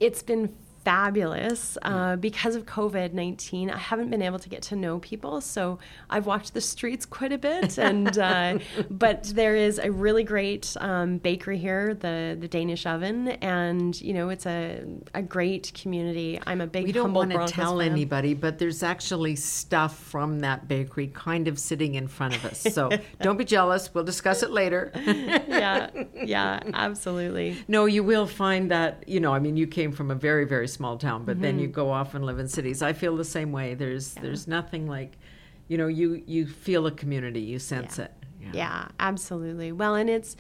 it's 0.01 0.23
been 0.25 0.55
fabulous 0.85 1.79
uh, 1.83 2.17
because 2.17 2.55
of 2.55 2.67
COVID 2.67 3.13
nineteen. 3.13 3.71
I 3.71 3.79
haven't 3.79 4.11
been 4.11 4.23
able 4.23 4.39
to 4.39 4.49
get 4.49 4.63
to 4.63 4.77
know 4.77 4.99
people, 4.99 5.41
so 5.41 5.79
I've 6.11 6.27
walked 6.27 6.55
the 6.55 6.61
streets 6.61 7.07
quite 7.07 7.33
a 7.33 7.39
bit. 7.39 7.79
And 7.93 8.17
uh, 8.17 8.59
but 8.91 9.25
there 9.25 9.57
is 9.57 9.79
a 9.79 9.91
really 9.91 10.23
great 10.23 10.77
um, 10.81 11.19
bakery 11.19 11.59
here, 11.59 11.95
the 11.95 12.37
the 12.39 12.49
Danish 12.49 12.87
Oven, 12.87 13.29
and 13.29 14.01
you 14.01 14.15
know 14.15 14.29
it's 14.29 14.47
a 14.47 14.85
a 15.15 15.23
great 15.23 15.73
community. 15.75 16.41
I'm 16.47 16.61
a 16.61 16.67
big 16.67 16.85
We 16.85 16.93
don't 16.93 17.13
want 17.13 17.33
to 17.33 17.47
tell 17.47 17.79
fan. 17.79 17.91
anybody, 17.91 18.35
but 18.35 18.59
there's 18.59 18.83
actually 18.83 19.37
stuff 19.37 19.99
from 19.99 20.41
that 20.41 20.69
bakery 20.69 21.09
kind 21.09 21.49
of 21.49 21.59
sitting 21.59 21.95
in 21.95 22.09
front 22.09 22.37
of 22.37 22.45
us. 22.45 22.61
So 22.61 22.91
don't 23.21 23.37
be 23.37 23.45
jealous. 23.45 23.93
We'll 23.93 24.05
discuss 24.05 24.43
it 24.43 24.51
later. 24.51 24.93
yeah, 24.97 25.91
yeah, 26.15 26.61
absolutely. 26.75 27.57
No, 27.69 27.87
you 27.87 28.03
will 28.05 28.27
find 28.27 28.71
that, 28.71 29.05
you 29.09 29.21
know, 29.21 29.33
I 29.33 29.39
mean, 29.39 29.57
you 29.57 29.67
came 29.67 29.93
from 29.93 30.11
a 30.11 30.15
very, 30.15 30.45
very 30.45 30.69
small 30.73 30.99
town, 30.99 31.25
but 31.25 31.41
then 31.41 31.59
you 31.59 31.67
mm-hmm. 31.67 31.75
go 31.75 31.91
off 31.91 32.15
and 32.15 32.25
live 32.25 32.39
in 32.39 32.49
cities. 32.49 32.83
I 32.83 32.93
feel 32.93 33.17
the 33.17 33.25
same 33.25 33.53
way. 33.53 33.75
There's 33.75 34.15
there's 34.15 34.49
nothing 34.49 34.89
like, 34.89 35.19
you 35.69 35.79
know, 35.79 35.87
you 35.87 36.23
you 36.27 36.47
feel 36.47 36.87
a 36.87 36.93
community, 36.93 37.41
you 37.41 37.59
sense 37.59 37.99
it. 37.99 38.13
Yeah, 38.53 38.89
absolutely. 38.99 39.73
Well, 39.73 39.95
and 39.95 40.11
it's, 40.11 40.37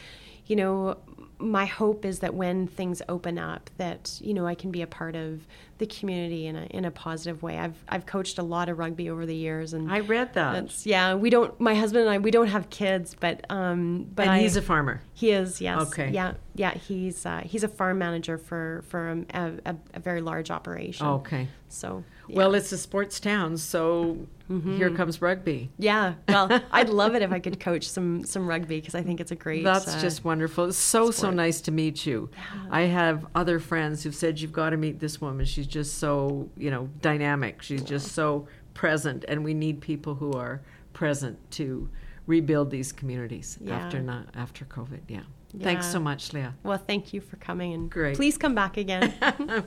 you 0.46 0.56
know, 0.56 0.98
my 1.38 1.64
hope 1.64 2.04
is 2.04 2.20
that 2.20 2.34
when 2.34 2.66
things 2.66 3.02
open 3.08 3.38
up, 3.38 3.70
that 3.76 4.18
you 4.20 4.34
know 4.34 4.46
I 4.46 4.54
can 4.54 4.70
be 4.70 4.82
a 4.82 4.86
part 4.86 5.16
of 5.16 5.46
the 5.82 5.86
community 5.86 6.46
in 6.46 6.54
a 6.54 6.64
in 6.66 6.84
a 6.84 6.90
positive 6.92 7.42
way. 7.42 7.58
I've 7.58 7.74
I've 7.88 8.06
coached 8.06 8.38
a 8.38 8.42
lot 8.42 8.68
of 8.68 8.78
rugby 8.78 9.10
over 9.10 9.26
the 9.26 9.34
years, 9.34 9.72
and 9.72 9.90
I 9.90 9.98
read 9.98 10.32
that. 10.34 10.86
yeah. 10.86 11.14
We 11.16 11.28
don't. 11.28 11.60
My 11.60 11.74
husband 11.74 12.02
and 12.02 12.10
I 12.14 12.18
we 12.18 12.30
don't 12.30 12.46
have 12.46 12.70
kids, 12.70 13.16
but 13.18 13.44
um, 13.50 14.06
but 14.14 14.28
and 14.28 14.40
he's 14.40 14.56
a 14.56 14.62
farmer. 14.62 15.02
he 15.12 15.32
is 15.32 15.60
yes. 15.60 15.80
Okay. 15.88 16.10
Yeah, 16.12 16.34
yeah. 16.54 16.74
He's 16.74 17.26
uh, 17.26 17.42
he's 17.44 17.64
a 17.64 17.68
farm 17.68 17.98
manager 17.98 18.38
for 18.38 18.84
for 18.86 19.24
a, 19.34 19.52
a, 19.66 19.76
a 19.94 19.98
very 19.98 20.20
large 20.20 20.52
operation. 20.52 21.04
Okay. 21.06 21.48
So 21.68 22.04
yeah. 22.28 22.36
Well, 22.36 22.54
it's 22.54 22.70
a 22.70 22.78
sports 22.78 23.18
town, 23.18 23.56
so 23.56 24.28
here 24.76 24.90
comes 24.90 25.22
rugby. 25.22 25.70
yeah. 25.78 26.14
Well, 26.28 26.60
I'd 26.72 26.90
love 26.90 27.14
it 27.14 27.22
if 27.22 27.32
I 27.32 27.38
could 27.38 27.58
coach 27.58 27.88
some 27.88 28.24
some 28.24 28.46
rugby 28.46 28.80
because 28.80 28.94
I 28.94 29.02
think 29.02 29.20
it's 29.20 29.30
a 29.32 29.34
great. 29.34 29.64
That's 29.64 29.88
uh, 29.96 30.00
just 30.00 30.24
wonderful. 30.24 30.66
It's 30.66 30.76
so, 30.76 31.10
so 31.10 31.30
nice 31.30 31.60
to 31.62 31.70
meet 31.72 32.04
you. 32.06 32.28
I 32.70 32.82
have 32.82 33.26
other 33.34 33.58
friends 33.58 34.02
who've 34.02 34.14
said, 34.14 34.40
You've 34.40 34.52
got 34.52 34.70
to 34.70 34.76
meet 34.76 35.00
this 35.00 35.20
woman. 35.20 35.46
She's 35.46 35.66
just 35.72 35.98
so, 35.98 36.48
you 36.56 36.70
know, 36.70 36.88
dynamic. 37.00 37.62
She's 37.62 37.82
just 37.82 38.12
so 38.12 38.46
present. 38.74 39.24
And 39.26 39.42
we 39.42 39.54
need 39.54 39.80
people 39.80 40.14
who 40.14 40.32
are 40.34 40.60
present 40.92 41.38
to 41.52 41.88
rebuild 42.26 42.70
these 42.70 42.92
communities 42.92 43.58
Yeah. 43.60 43.76
after 43.78 44.00
not 44.00 44.26
after 44.34 44.64
COVID. 44.66 45.00
Yeah. 45.08 45.20
Thanks 45.60 45.86
so 45.86 45.98
much, 45.98 46.32
Leah. 46.32 46.54
Well, 46.62 46.78
thank 46.78 47.12
you 47.12 47.20
for 47.20 47.36
coming 47.36 47.72
and 47.74 47.90
Great. 47.90 48.16
please 48.16 48.38
come 48.38 48.54
back 48.54 48.76
again. 48.76 49.12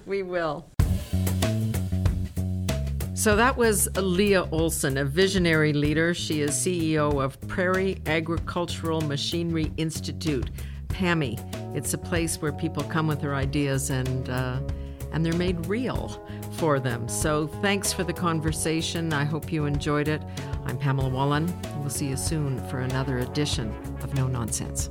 we 0.05 0.23
will. 0.23 0.65
So 3.13 3.35
that 3.35 3.55
was 3.57 3.87
Leah 3.95 4.43
Olson, 4.51 4.97
a 4.97 5.05
visionary 5.05 5.73
leader. 5.73 6.13
She 6.13 6.41
is 6.41 6.51
CEO 6.51 7.23
of 7.23 7.39
Prairie 7.47 8.01
Agricultural 8.05 9.01
Machinery 9.01 9.71
Institute, 9.77 10.49
PAMI. 10.89 11.37
It's 11.73 11.93
a 11.93 11.97
place 11.97 12.41
where 12.41 12.51
people 12.51 12.83
come 12.83 13.07
with 13.07 13.21
their 13.21 13.33
ideas 13.35 13.89
and 13.89 14.29
uh, 14.29 14.59
and 15.15 15.25
they're 15.25 15.33
made 15.33 15.65
real 15.65 16.21
for 16.51 16.79
them. 16.79 17.07
So 17.07 17.47
thanks 17.47 17.91
for 17.91 18.03
the 18.03 18.13
conversation. 18.13 19.13
I 19.13 19.23
hope 19.23 19.51
you 19.51 19.65
enjoyed 19.65 20.09
it. 20.09 20.21
I'm 20.65 20.77
Pamela 20.77 21.09
Wallin. 21.09 21.51
We'll 21.79 21.89
see 21.89 22.07
you 22.07 22.17
soon 22.17 22.59
for 22.67 22.81
another 22.81 23.19
edition 23.19 23.73
of 24.03 24.13
No 24.13 24.27
Nonsense. 24.27 24.89